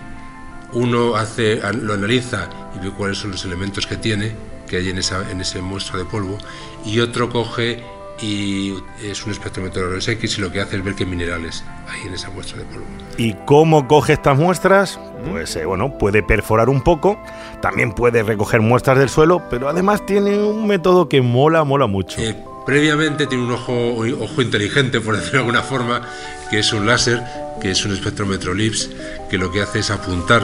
uno 0.73 1.15
hace, 1.15 1.61
lo 1.73 1.93
analiza 1.93 2.49
y 2.75 2.83
ve 2.83 2.91
cuáles 2.91 3.19
son 3.19 3.31
los 3.31 3.45
elementos 3.45 3.87
que 3.87 3.95
tiene, 3.95 4.35
que 4.67 4.77
hay 4.77 4.89
en 4.89 4.97
esa 4.97 5.29
en 5.29 5.39
ese 5.39 5.61
muestra 5.61 5.97
de 5.97 6.05
polvo, 6.05 6.37
y 6.85 6.99
otro 6.99 7.29
coge 7.29 7.83
y 8.21 8.73
es 9.03 9.25
un 9.25 9.31
espectrómetro 9.31 9.89
de 9.89 9.99
X 9.99 10.37
y 10.37 10.41
lo 10.41 10.51
que 10.51 10.61
hace 10.61 10.77
es 10.77 10.83
ver 10.83 10.95
qué 10.95 11.05
minerales 11.05 11.63
hay 11.89 12.07
en 12.07 12.13
esa 12.13 12.29
muestra 12.29 12.59
de 12.59 12.65
polvo. 12.65 12.85
¿Y 13.17 13.33
cómo 13.45 13.87
coge 13.87 14.13
estas 14.13 14.37
muestras? 14.37 14.99
Pues 15.29 15.55
eh, 15.55 15.65
bueno, 15.65 15.97
puede 15.97 16.23
perforar 16.23 16.69
un 16.69 16.81
poco, 16.81 17.19
también 17.61 17.91
puede 17.91 18.23
recoger 18.23 18.61
muestras 18.61 18.97
del 18.97 19.09
suelo, 19.09 19.43
pero 19.49 19.67
además 19.67 20.05
tiene 20.05 20.41
un 20.41 20.67
método 20.67 21.09
que 21.09 21.21
mola, 21.21 21.63
mola 21.63 21.87
mucho. 21.87 22.21
Eh, 22.21 22.35
previamente 22.65 23.27
tiene 23.27 23.43
un 23.43 23.51
ojo, 23.51 23.95
ojo 24.21 24.41
inteligente, 24.41 25.01
por 25.01 25.15
decirlo 25.17 25.39
de 25.39 25.45
alguna 25.45 25.61
forma, 25.61 26.01
que 26.49 26.59
es 26.59 26.71
un 26.71 26.85
láser, 26.85 27.21
que 27.61 27.71
es 27.71 27.85
un 27.85 27.93
espectrómetro 27.93 28.53
LIPS, 28.53 28.89
que 29.29 29.37
lo 29.37 29.51
que 29.51 29.61
hace 29.61 29.79
es 29.79 29.91
apuntar 29.91 30.43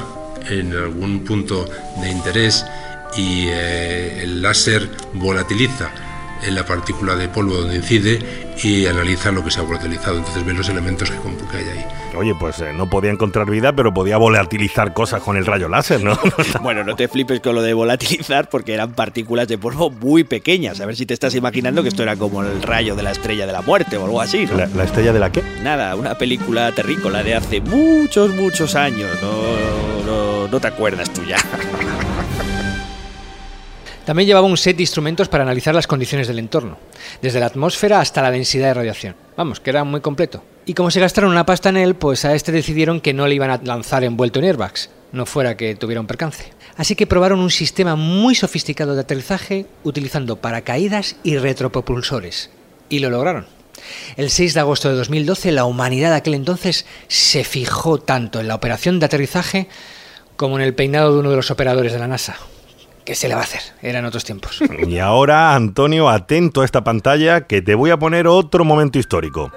en 0.49 0.75
algún 0.75 1.23
punto 1.23 1.69
de 2.01 2.09
interés 2.09 2.65
y 3.15 3.47
eh, 3.47 4.23
el 4.23 4.41
láser 4.41 4.89
volatiliza 5.13 5.91
en 6.43 6.55
la 6.55 6.65
partícula 6.65 7.15
de 7.15 7.29
polvo 7.29 7.55
donde 7.55 7.75
incide 7.75 8.19
y 8.63 8.85
analiza 8.85 9.31
lo 9.31 9.43
que 9.43 9.51
se 9.51 9.59
ha 9.59 9.63
volatilizado. 9.63 10.17
Entonces 10.17 10.45
ve 10.45 10.53
los 10.53 10.69
elementos 10.69 11.09
que, 11.09 11.17
que 11.17 11.57
hay 11.57 11.77
ahí. 11.77 11.85
Oye, 12.15 12.35
pues 12.35 12.59
eh, 12.59 12.73
no 12.73 12.89
podía 12.89 13.11
encontrar 13.11 13.49
vida, 13.49 13.73
pero 13.73 13.93
podía 13.93 14.17
volatilizar 14.17 14.93
cosas 14.93 15.21
con 15.21 15.37
el 15.37 15.45
rayo 15.45 15.69
láser, 15.69 16.03
¿no? 16.03 16.19
bueno, 16.61 16.83
no 16.83 16.95
te 16.95 17.07
flipes 17.07 17.39
con 17.39 17.55
lo 17.55 17.61
de 17.61 17.73
volatilizar 17.73 18.49
porque 18.49 18.73
eran 18.73 18.93
partículas 18.93 19.47
de 19.47 19.57
polvo 19.57 19.89
muy 19.89 20.23
pequeñas. 20.23 20.81
A 20.81 20.85
ver 20.85 20.95
si 20.95 21.05
te 21.05 21.13
estás 21.13 21.35
imaginando 21.35 21.83
que 21.83 21.89
esto 21.89 22.03
era 22.03 22.15
como 22.15 22.43
el 22.43 22.61
rayo 22.61 22.95
de 22.95 23.03
la 23.03 23.11
estrella 23.11 23.45
de 23.45 23.53
la 23.53 23.61
muerte 23.61 23.97
o 23.97 24.05
algo 24.05 24.21
así, 24.21 24.45
¿no? 24.45 24.57
¿La, 24.57 24.83
estrella 24.83 25.13
de 25.13 25.19
la 25.19 25.31
qué? 25.31 25.43
Nada, 25.63 25.95
una 25.95 26.15
película 26.15 26.71
terrícola 26.73 27.23
de 27.23 27.35
hace 27.35 27.61
muchos, 27.61 28.33
muchos 28.35 28.75
años. 28.75 29.09
No, 29.21 30.05
no, 30.05 30.47
no 30.47 30.59
te 30.59 30.67
acuerdas 30.67 31.11
tú 31.13 31.23
ya. 31.23 31.37
También 34.05 34.27
llevaba 34.27 34.47
un 34.47 34.57
set 34.57 34.77
de 34.77 34.83
instrumentos 34.83 35.29
para 35.29 35.43
analizar 35.43 35.75
las 35.75 35.87
condiciones 35.87 36.27
del 36.27 36.39
entorno, 36.39 36.77
desde 37.21 37.39
la 37.39 37.45
atmósfera 37.45 37.99
hasta 37.99 38.21
la 38.21 38.31
densidad 38.31 38.67
de 38.67 38.73
radiación. 38.73 39.15
Vamos, 39.37 39.59
que 39.59 39.69
era 39.69 39.83
muy 39.83 40.01
completo. 40.01 40.43
Y 40.65 40.73
como 40.73 40.91
se 40.91 40.99
gastaron 40.99 41.31
una 41.31 41.45
pasta 41.45 41.69
en 41.69 41.77
él, 41.77 41.95
pues 41.95 42.25
a 42.25 42.33
este 42.33 42.51
decidieron 42.51 43.01
que 43.01 43.13
no 43.13 43.27
le 43.27 43.35
iban 43.35 43.51
a 43.51 43.59
lanzar 43.63 44.03
envuelto 44.03 44.39
en 44.39 44.45
airbags, 44.45 44.89
no 45.11 45.25
fuera 45.25 45.55
que 45.55 45.75
tuviera 45.75 46.01
un 46.01 46.07
percance. 46.07 46.51
Así 46.77 46.95
que 46.95 47.07
probaron 47.07 47.39
un 47.39 47.51
sistema 47.51 47.95
muy 47.95 48.33
sofisticado 48.33 48.95
de 48.95 49.01
aterrizaje 49.01 49.65
utilizando 49.83 50.37
paracaídas 50.37 51.17
y 51.23 51.37
retropropulsores. 51.37 52.49
Y 52.89 52.99
lo 52.99 53.09
lograron. 53.09 53.45
El 54.17 54.29
6 54.29 54.53
de 54.53 54.59
agosto 54.59 54.89
de 54.89 54.95
2012 54.95 55.51
la 55.51 55.65
humanidad 55.65 56.09
de 56.11 56.17
aquel 56.17 56.33
entonces 56.33 56.85
se 57.07 57.43
fijó 57.43 57.99
tanto 57.99 58.39
en 58.39 58.47
la 58.47 58.55
operación 58.55 58.99
de 58.99 59.05
aterrizaje 59.05 59.67
como 60.35 60.57
en 60.57 60.63
el 60.63 60.73
peinado 60.73 61.13
de 61.13 61.19
uno 61.19 61.29
de 61.29 61.35
los 61.35 61.51
operadores 61.51 61.93
de 61.93 61.99
la 61.99 62.07
NASA. 62.07 62.37
¿Qué 63.05 63.15
se 63.15 63.27
le 63.27 63.33
va 63.33 63.41
a 63.41 63.43
hacer? 63.43 63.61
Eran 63.81 64.05
otros 64.05 64.23
tiempos. 64.23 64.61
Y 64.87 64.99
ahora, 64.99 65.55
Antonio, 65.55 66.09
atento 66.09 66.61
a 66.61 66.65
esta 66.65 66.83
pantalla 66.83 67.41
que 67.41 67.61
te 67.61 67.75
voy 67.75 67.89
a 67.91 67.97
poner 67.97 68.27
otro 68.27 68.63
momento 68.63 68.99
histórico. 68.99 69.51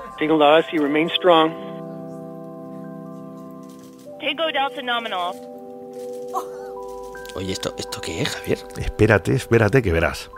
Oye, 7.36 7.52
¿esto, 7.52 7.74
¿esto 7.76 8.00
qué 8.00 8.22
es, 8.22 8.30
Javier? 8.36 8.58
Espérate, 8.78 9.34
espérate 9.34 9.82
que 9.82 9.92
verás. 9.92 10.30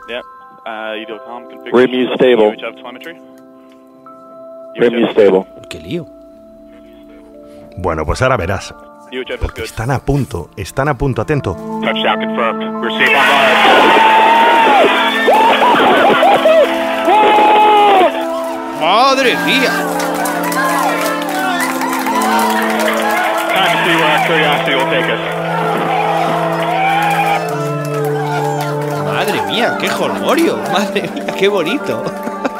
stable. 2.14 2.56
stable. 5.12 5.44
¿Qué 5.70 5.78
lío? 5.78 6.06
Bueno, 7.76 8.04
pues 8.04 8.22
ahora 8.22 8.36
verás. 8.36 8.74
Porque 9.40 9.62
están 9.62 9.90
a 9.90 9.98
punto, 9.98 10.50
están 10.56 10.88
a 10.88 10.98
punto, 10.98 11.22
atento. 11.22 11.56
¡Madre 18.80 19.36
mía! 19.46 19.72
¡Madre 29.04 29.42
mía! 29.46 29.78
¡Qué 29.80 29.88
jolgorio! 29.88 30.58
¡Madre 30.72 31.08
mía! 31.14 31.26
¡Qué 31.38 31.48
bonito! 31.48 32.02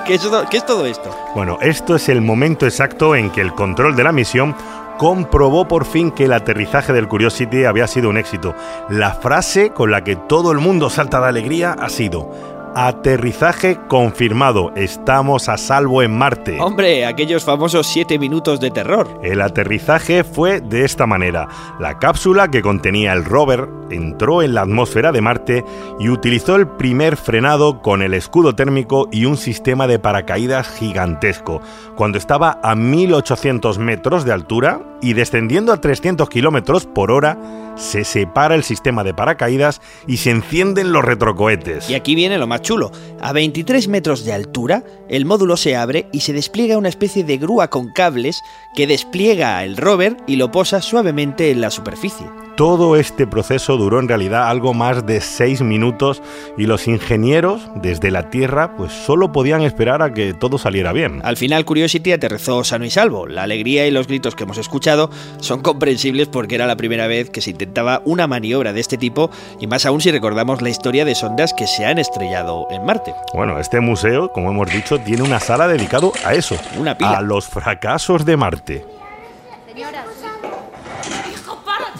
¿Qué 0.06 0.14
es, 0.14 0.28
¿Qué 0.50 0.58
es 0.58 0.66
todo 0.66 0.86
esto? 0.86 1.10
Bueno, 1.34 1.58
esto 1.60 1.96
es 1.96 2.08
el 2.08 2.22
momento 2.22 2.64
exacto 2.64 3.16
en 3.16 3.30
que 3.30 3.40
el 3.40 3.52
control 3.54 3.96
de 3.96 4.04
la 4.04 4.12
misión 4.12 4.54
comprobó 4.98 5.66
por 5.66 5.84
fin 5.84 6.12
que 6.12 6.26
el 6.26 6.32
aterrizaje 6.32 6.92
del 6.92 7.08
Curiosity 7.08 7.64
había 7.64 7.88
sido 7.88 8.08
un 8.08 8.16
éxito. 8.16 8.54
La 8.88 9.14
frase 9.14 9.70
con 9.70 9.90
la 9.90 10.04
que 10.04 10.14
todo 10.14 10.52
el 10.52 10.58
mundo 10.58 10.90
salta 10.90 11.20
de 11.20 11.26
alegría 11.26 11.72
ha 11.72 11.88
sido 11.88 12.30
Aterrizaje 12.78 13.78
confirmado. 13.88 14.70
Estamos 14.76 15.48
a 15.48 15.56
salvo 15.56 16.02
en 16.02 16.14
Marte. 16.14 16.58
Hombre, 16.60 17.06
aquellos 17.06 17.42
famosos 17.42 17.86
7 17.86 18.18
minutos 18.18 18.60
de 18.60 18.70
terror. 18.70 19.18
El 19.22 19.40
aterrizaje 19.40 20.24
fue 20.24 20.60
de 20.60 20.84
esta 20.84 21.06
manera. 21.06 21.48
La 21.80 21.98
cápsula 21.98 22.50
que 22.50 22.60
contenía 22.60 23.14
el 23.14 23.24
rover 23.24 23.66
entró 23.88 24.42
en 24.42 24.52
la 24.52 24.60
atmósfera 24.60 25.10
de 25.10 25.22
Marte 25.22 25.64
y 25.98 26.10
utilizó 26.10 26.56
el 26.56 26.68
primer 26.68 27.16
frenado 27.16 27.80
con 27.80 28.02
el 28.02 28.12
escudo 28.12 28.54
térmico 28.54 29.08
y 29.10 29.24
un 29.24 29.38
sistema 29.38 29.86
de 29.86 29.98
paracaídas 29.98 30.68
gigantesco. 30.68 31.62
Cuando 31.96 32.18
estaba 32.18 32.60
a 32.62 32.74
1800 32.74 33.78
metros 33.78 34.26
de 34.26 34.32
altura 34.32 34.82
y 35.00 35.14
descendiendo 35.14 35.72
a 35.72 35.80
300 35.80 36.28
kilómetros 36.28 36.84
por 36.84 37.10
hora, 37.10 37.38
se 37.76 38.04
separa 38.04 38.54
el 38.54 38.64
sistema 38.64 39.04
de 39.04 39.14
paracaídas 39.14 39.80
y 40.06 40.16
se 40.16 40.30
encienden 40.30 40.92
los 40.92 41.04
retrocohetes. 41.04 41.88
Y 41.90 41.94
aquí 41.94 42.14
viene 42.14 42.38
lo 42.38 42.46
más 42.46 42.62
chulo. 42.66 42.90
A 43.20 43.32
23 43.32 43.86
metros 43.86 44.24
de 44.24 44.32
altura, 44.32 44.82
el 45.08 45.24
módulo 45.24 45.56
se 45.56 45.76
abre 45.76 46.08
y 46.12 46.20
se 46.20 46.32
despliega 46.32 46.76
una 46.76 46.88
especie 46.88 47.22
de 47.22 47.38
grúa 47.38 47.70
con 47.70 47.92
cables 47.92 48.42
que 48.74 48.88
despliega 48.88 49.62
el 49.62 49.76
rover 49.76 50.16
y 50.26 50.34
lo 50.34 50.50
posa 50.50 50.82
suavemente 50.82 51.52
en 51.52 51.60
la 51.60 51.70
superficie. 51.70 52.26
Todo 52.56 52.96
este 52.96 53.26
proceso 53.26 53.76
duró 53.76 54.00
en 54.00 54.08
realidad 54.08 54.48
algo 54.48 54.72
más 54.72 55.04
de 55.04 55.20
seis 55.20 55.60
minutos 55.60 56.22
y 56.56 56.64
los 56.64 56.88
ingenieros 56.88 57.68
desde 57.74 58.10
la 58.10 58.30
Tierra 58.30 58.74
pues 58.78 58.94
solo 58.94 59.30
podían 59.30 59.60
esperar 59.60 60.00
a 60.00 60.14
que 60.14 60.32
todo 60.32 60.56
saliera 60.56 60.94
bien. 60.94 61.20
Al 61.22 61.36
final 61.36 61.66
Curiosity 61.66 62.12
aterrizó 62.12 62.64
sano 62.64 62.86
y 62.86 62.90
salvo. 62.90 63.26
La 63.26 63.42
alegría 63.42 63.86
y 63.86 63.90
los 63.90 64.06
gritos 64.06 64.34
que 64.34 64.44
hemos 64.44 64.56
escuchado 64.56 65.10
son 65.38 65.60
comprensibles 65.60 66.28
porque 66.28 66.54
era 66.54 66.66
la 66.66 66.76
primera 66.76 67.06
vez 67.06 67.28
que 67.28 67.42
se 67.42 67.50
intentaba 67.50 68.00
una 68.06 68.26
maniobra 68.26 68.72
de 68.72 68.80
este 68.80 68.96
tipo 68.96 69.30
y 69.60 69.66
más 69.66 69.84
aún 69.84 70.00
si 70.00 70.10
recordamos 70.10 70.62
la 70.62 70.70
historia 70.70 71.04
de 71.04 71.14
sondas 71.14 71.52
que 71.52 71.66
se 71.66 71.84
han 71.84 71.98
estrellado 71.98 72.68
en 72.70 72.86
Marte. 72.86 73.14
Bueno, 73.34 73.58
este 73.58 73.80
museo, 73.80 74.32
como 74.32 74.50
hemos 74.50 74.72
dicho, 74.72 74.98
tiene 74.98 75.22
una 75.22 75.40
sala 75.40 75.68
dedicado 75.68 76.10
a 76.24 76.32
eso, 76.32 76.56
una 76.78 76.96
pila. 76.96 77.18
a 77.18 77.20
los 77.20 77.46
fracasos 77.46 78.24
de 78.24 78.36
Marte. 78.38 78.96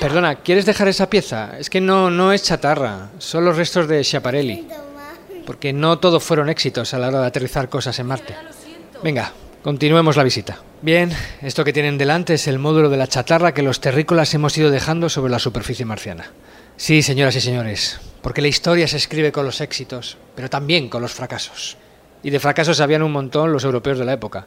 Perdona, 0.07 0.37
¿quieres 0.37 0.67
dejar 0.67 0.87
esa 0.87 1.11
pieza? 1.11 1.59
Es 1.59 1.69
que 1.69 1.81
no, 1.81 2.13
no 2.13 2.33
es 2.33 2.45
chatarra, 2.45 3.11
son 3.19 3.45
los 3.45 3.57
restos 3.57 3.89
de 3.89 4.05
Schiaparelli. 4.05 4.65
Porque 5.45 5.73
no 5.73 5.99
todos 5.99 6.23
fueron 6.23 6.49
éxitos 6.49 6.95
a 6.95 7.01
la 7.01 7.09
hora 7.09 7.23
de 7.23 7.27
aterrizar 7.27 7.69
cosas 7.69 7.99
en 7.99 8.07
Marte. 8.07 8.37
Venga, 9.03 9.33
continuemos 9.65 10.17
la 10.17 10.23
visita. 10.23 10.61
Bien, 10.81 11.11
esto 11.43 11.65
que 11.65 11.73
tienen 11.73 11.99
delante 11.99 12.35
es 12.35 12.47
el 12.47 12.61
módulo 12.61 12.89
de 12.89 12.99
la 12.99 13.09
chatarra 13.09 13.53
que 13.53 13.65
los 13.65 13.81
terrícolas 13.81 14.33
hemos 14.33 14.57
ido 14.57 14.71
dejando 14.71 15.09
sobre 15.09 15.33
la 15.33 15.41
superficie 15.41 15.85
marciana. 15.85 16.31
Sí, 16.77 17.03
señoras 17.03 17.35
y 17.35 17.41
señores, 17.41 17.99
porque 18.23 18.43
la 18.43 18.47
historia 18.47 18.87
se 18.87 18.99
escribe 18.99 19.33
con 19.33 19.45
los 19.45 19.61
éxitos, 19.61 20.19
pero 20.37 20.49
también 20.49 20.89
con 20.89 21.03
los 21.03 21.15
fracasos. 21.15 21.79
Y 22.23 22.31
de 22.31 22.39
fracasos 22.39 22.79
habían 22.79 23.03
un 23.03 23.11
montón 23.11 23.53
los 23.53 23.65
europeos 23.65 23.99
de 23.99 24.05
la 24.05 24.13
época 24.13 24.47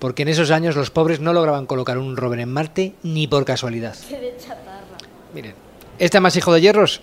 porque 0.00 0.22
en 0.22 0.28
esos 0.28 0.50
años 0.50 0.74
los 0.74 0.90
pobres 0.90 1.20
no 1.20 1.32
lograban 1.32 1.66
colocar 1.66 1.98
un 1.98 2.16
rover 2.16 2.40
en 2.40 2.50
Marte 2.50 2.94
ni 3.02 3.28
por 3.28 3.44
casualidad. 3.44 3.94
Miren, 5.34 5.54
este 5.98 6.18
amasijo 6.18 6.52
de 6.52 6.60
hierros 6.60 7.00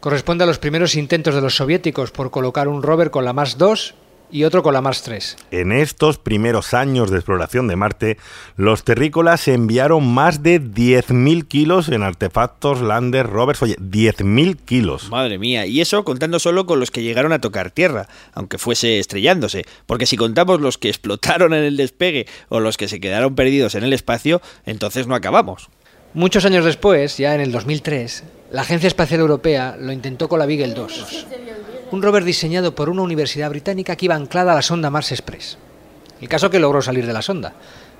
corresponde 0.00 0.44
a 0.44 0.46
los 0.46 0.58
primeros 0.58 0.94
intentos 0.94 1.34
de 1.34 1.40
los 1.40 1.56
soviéticos 1.56 2.10
por 2.10 2.30
colocar 2.30 2.68
un 2.68 2.82
rover 2.82 3.10
con 3.10 3.24
la 3.24 3.32
Mars 3.32 3.58
2 3.58 3.94
y 4.32 4.44
otro 4.44 4.62
con 4.62 4.72
la 4.72 4.80
Mars 4.80 5.02
3. 5.02 5.36
En 5.50 5.72
estos 5.72 6.18
primeros 6.18 6.74
años 6.74 7.10
de 7.10 7.16
exploración 7.16 7.68
de 7.68 7.76
Marte, 7.76 8.18
los 8.56 8.84
terrícolas 8.84 9.48
enviaron 9.48 10.06
más 10.06 10.42
de 10.42 10.60
10.000 10.60 11.46
kilos 11.46 11.88
en 11.88 12.02
artefactos, 12.02 12.80
landers, 12.80 13.28
rovers, 13.28 13.62
oye, 13.62 13.76
10.000 13.76 14.56
kilos. 14.64 15.10
Madre 15.10 15.38
mía, 15.38 15.66
y 15.66 15.80
eso 15.80 16.04
contando 16.04 16.38
solo 16.38 16.66
con 16.66 16.80
los 16.80 16.90
que 16.90 17.02
llegaron 17.02 17.32
a 17.32 17.40
tocar 17.40 17.70
tierra, 17.70 18.08
aunque 18.32 18.58
fuese 18.58 18.98
estrellándose, 18.98 19.64
porque 19.86 20.06
si 20.06 20.16
contamos 20.16 20.60
los 20.60 20.78
que 20.78 20.88
explotaron 20.88 21.52
en 21.54 21.64
el 21.64 21.76
despegue 21.76 22.26
o 22.48 22.60
los 22.60 22.76
que 22.76 22.88
se 22.88 23.00
quedaron 23.00 23.34
perdidos 23.34 23.74
en 23.74 23.84
el 23.84 23.92
espacio, 23.92 24.40
entonces 24.64 25.06
no 25.06 25.14
acabamos. 25.14 25.70
Muchos 26.12 26.44
años 26.44 26.64
después, 26.64 27.16
ya 27.18 27.34
en 27.34 27.40
el 27.40 27.52
2003, 27.52 28.24
la 28.52 28.62
Agencia 28.62 28.88
Espacial 28.88 29.20
Europea 29.20 29.76
lo 29.78 29.92
intentó 29.92 30.28
con 30.28 30.38
la 30.38 30.46
Beagle 30.46 30.74
2 30.74 31.26
un 31.92 32.02
rover 32.02 32.24
diseñado 32.24 32.74
por 32.74 32.88
una 32.88 33.02
universidad 33.02 33.50
británica 33.50 33.96
que 33.96 34.06
iba 34.06 34.14
anclada 34.14 34.52
a 34.52 34.54
la 34.54 34.62
sonda 34.62 34.90
Mars 34.90 35.12
Express. 35.12 35.58
El 36.20 36.28
caso 36.28 36.50
que 36.50 36.60
logró 36.60 36.82
salir 36.82 37.06
de 37.06 37.12
la 37.12 37.22
sonda, 37.22 37.54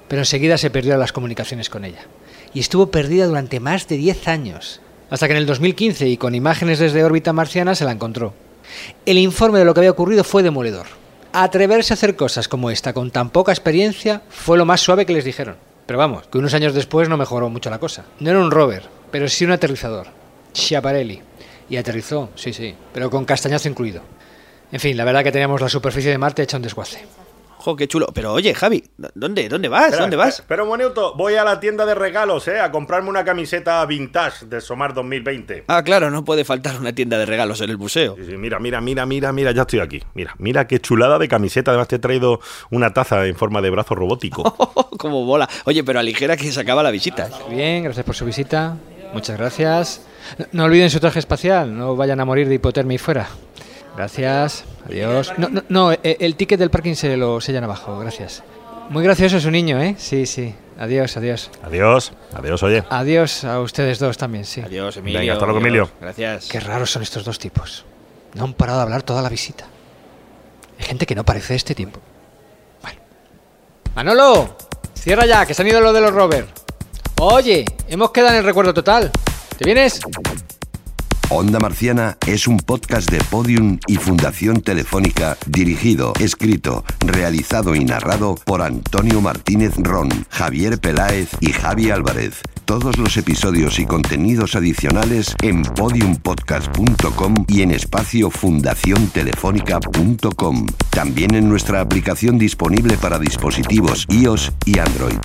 pero 0.08 0.22
enseguida 0.22 0.58
se 0.58 0.70
perdió 0.70 0.96
las 0.96 1.12
comunicaciones 1.12 1.70
con 1.70 1.84
ella. 1.84 2.06
Y 2.54 2.60
estuvo 2.60 2.90
perdida 2.90 3.26
durante 3.26 3.60
más 3.60 3.88
de 3.88 3.96
10 3.96 4.28
años, 4.28 4.80
hasta 5.08 5.26
que 5.26 5.32
en 5.32 5.38
el 5.38 5.46
2015 5.46 6.08
y 6.08 6.16
con 6.16 6.34
imágenes 6.34 6.78
desde 6.78 7.04
órbita 7.04 7.32
marciana 7.32 7.74
se 7.74 7.84
la 7.84 7.92
encontró. 7.92 8.34
El 9.06 9.18
informe 9.18 9.58
de 9.58 9.64
lo 9.64 9.74
que 9.74 9.80
había 9.80 9.90
ocurrido 9.90 10.22
fue 10.22 10.42
demoledor. 10.42 10.86
Atreverse 11.32 11.92
a 11.92 11.94
hacer 11.94 12.16
cosas 12.16 12.48
como 12.48 12.70
esta 12.70 12.92
con 12.92 13.10
tan 13.10 13.30
poca 13.30 13.52
experiencia 13.52 14.22
fue 14.28 14.58
lo 14.58 14.66
más 14.66 14.80
suave 14.80 15.06
que 15.06 15.12
les 15.12 15.24
dijeron. 15.24 15.56
Pero 15.90 15.98
vamos, 15.98 16.28
que 16.28 16.38
unos 16.38 16.54
años 16.54 16.72
después 16.72 17.08
no 17.08 17.16
mejoró 17.16 17.48
mucho 17.48 17.68
la 17.68 17.80
cosa. 17.80 18.04
No 18.20 18.30
era 18.30 18.38
un 18.38 18.52
rover, 18.52 18.84
pero 19.10 19.28
sí 19.28 19.44
un 19.44 19.50
aterrizador. 19.50 20.06
Schiaparelli. 20.54 21.20
Y 21.68 21.76
aterrizó, 21.76 22.30
sí, 22.36 22.52
sí, 22.52 22.76
pero 22.92 23.10
con 23.10 23.24
castañazo 23.24 23.68
incluido. 23.68 24.00
En 24.70 24.78
fin, 24.78 24.96
la 24.96 25.02
verdad 25.04 25.24
que 25.24 25.32
teníamos 25.32 25.60
la 25.60 25.68
superficie 25.68 26.12
de 26.12 26.16
Marte 26.16 26.44
hecha 26.44 26.58
un 26.58 26.62
desguace. 26.62 27.04
Jo, 27.60 27.76
qué 27.76 27.86
chulo. 27.86 28.06
Pero 28.14 28.32
oye, 28.32 28.54
Javi, 28.54 28.82
¿dónde, 29.14 29.48
dónde 29.48 29.68
vas? 29.68 29.96
¿Dónde 29.96 30.16
vas? 30.16 30.42
Pero, 30.48 30.64
un 30.64 30.78
minuto, 30.78 31.14
voy 31.14 31.34
a 31.34 31.44
la 31.44 31.60
tienda 31.60 31.84
de 31.84 31.94
regalos, 31.94 32.48
¿eh? 32.48 32.58
A 32.58 32.70
comprarme 32.70 33.10
una 33.10 33.22
camiseta 33.22 33.84
vintage 33.84 34.46
de 34.46 34.62
Somar 34.62 34.94
2020. 34.94 35.64
Ah, 35.68 35.82
claro, 35.84 36.10
no 36.10 36.24
puede 36.24 36.44
faltar 36.44 36.80
una 36.80 36.94
tienda 36.94 37.18
de 37.18 37.26
regalos 37.26 37.60
en 37.60 37.68
el 37.68 37.76
museo. 37.76 38.16
Sí, 38.16 38.24
sí, 38.24 38.36
mira, 38.38 38.58
mira, 38.58 38.80
mira, 38.80 39.04
mira, 39.04 39.32
mira, 39.32 39.52
ya 39.52 39.62
estoy 39.62 39.80
aquí. 39.80 40.02
Mira, 40.14 40.34
mira 40.38 40.66
qué 40.66 40.80
chulada 40.80 41.18
de 41.18 41.28
camiseta. 41.28 41.70
Además 41.70 41.88
te 41.88 41.96
he 41.96 41.98
traído 41.98 42.40
una 42.70 42.94
taza 42.94 43.26
en 43.26 43.36
forma 43.36 43.60
de 43.60 43.68
brazo 43.68 43.94
robótico. 43.94 44.42
Como 44.98 45.26
bola. 45.26 45.48
Oye, 45.66 45.84
pero 45.84 45.98
aligera 45.98 46.36
que 46.38 46.50
se 46.50 46.60
acaba 46.60 46.82
la 46.82 46.90
visita. 46.90 47.28
Bien, 47.50 47.84
gracias 47.84 48.06
por 48.06 48.14
su 48.14 48.24
visita. 48.24 48.76
Muchas 49.12 49.36
gracias. 49.36 50.06
No, 50.38 50.46
no 50.52 50.64
olviden 50.64 50.88
su 50.88 51.00
traje 51.00 51.18
espacial, 51.18 51.76
no 51.76 51.96
vayan 51.96 52.20
a 52.20 52.24
morir 52.24 52.48
de 52.48 52.54
hipotermia 52.54 52.94
y 52.94 52.98
fuera. 52.98 53.28
Gracias, 53.96 54.64
adiós. 54.86 55.32
No, 55.36 55.48
no, 55.48 55.62
no, 55.68 55.92
eh, 55.92 56.16
el 56.20 56.36
ticket 56.36 56.58
del 56.58 56.70
parking 56.70 56.94
se 56.94 57.16
lo 57.16 57.40
sellan 57.40 57.64
abajo, 57.64 57.98
gracias. 57.98 58.42
Muy 58.88 59.04
gracioso 59.04 59.38
su 59.38 59.50
niño, 59.50 59.80
¿eh? 59.80 59.94
Sí, 59.98 60.26
sí. 60.26 60.54
Adiós, 60.78 61.16
adiós. 61.16 61.50
Adiós, 61.62 62.12
adiós, 62.32 62.62
oye. 62.62 62.82
Adiós 62.88 63.44
a 63.44 63.60
ustedes 63.60 63.98
dos 63.98 64.16
también, 64.16 64.44
sí. 64.44 64.62
Adiós, 64.62 64.96
Emilio. 64.96 65.20
Venga, 65.20 65.34
hasta 65.34 65.44
luego, 65.44 65.60
Emilio. 65.60 65.90
Gracias. 66.00 66.48
Qué 66.48 66.58
raros 66.58 66.90
son 66.90 67.02
estos 67.02 67.24
dos 67.24 67.38
tipos. 67.38 67.84
No 68.34 68.44
han 68.44 68.54
parado 68.54 68.78
de 68.78 68.84
hablar 68.84 69.02
toda 69.02 69.22
la 69.22 69.28
visita. 69.28 69.66
Hay 70.78 70.86
gente 70.86 71.06
que 71.06 71.14
no 71.14 71.24
parece 71.24 71.54
este 71.54 71.74
tiempo. 71.74 72.00
Bueno. 72.82 72.98
Manolo, 73.94 74.56
cierra 74.94 75.26
ya, 75.26 75.44
que 75.44 75.54
se 75.54 75.62
han 75.62 75.68
ido 75.68 75.80
los 75.80 75.92
de 75.92 76.00
los 76.00 76.12
Robert. 76.12 76.48
Oye, 77.20 77.66
hemos 77.88 78.10
quedado 78.12 78.32
en 78.32 78.38
el 78.38 78.44
recuerdo 78.44 78.72
total. 78.72 79.10
¿Te 79.58 79.64
vienes? 79.64 80.00
Onda 81.32 81.60
Marciana 81.60 82.18
es 82.26 82.48
un 82.48 82.56
podcast 82.56 83.08
de 83.08 83.20
Podium 83.30 83.78
y 83.86 83.98
Fundación 83.98 84.62
Telefónica 84.62 85.38
dirigido, 85.46 86.12
escrito, 86.18 86.84
realizado 87.06 87.76
y 87.76 87.84
narrado 87.84 88.34
por 88.34 88.62
Antonio 88.62 89.20
Martínez 89.20 89.74
Ron, 89.76 90.08
Javier 90.28 90.80
Peláez 90.80 91.28
y 91.38 91.52
Javi 91.52 91.92
Álvarez. 91.92 92.40
Todos 92.64 92.98
los 92.98 93.16
episodios 93.16 93.78
y 93.78 93.86
contenidos 93.86 94.56
adicionales 94.56 95.36
en 95.40 95.62
podiumpodcast.com 95.62 97.44
y 97.46 97.62
en 97.62 97.70
espacio 97.70 98.28
fundaciontelefónica.com. 98.30 100.66
También 100.90 101.36
en 101.36 101.48
nuestra 101.48 101.80
aplicación 101.80 102.38
disponible 102.38 102.96
para 102.96 103.20
dispositivos 103.20 104.04
iOS 104.10 104.50
y 104.66 104.80
Android. 104.80 105.20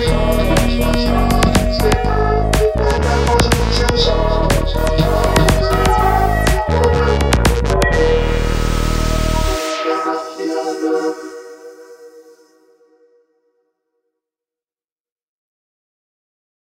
away. 0.00 0.53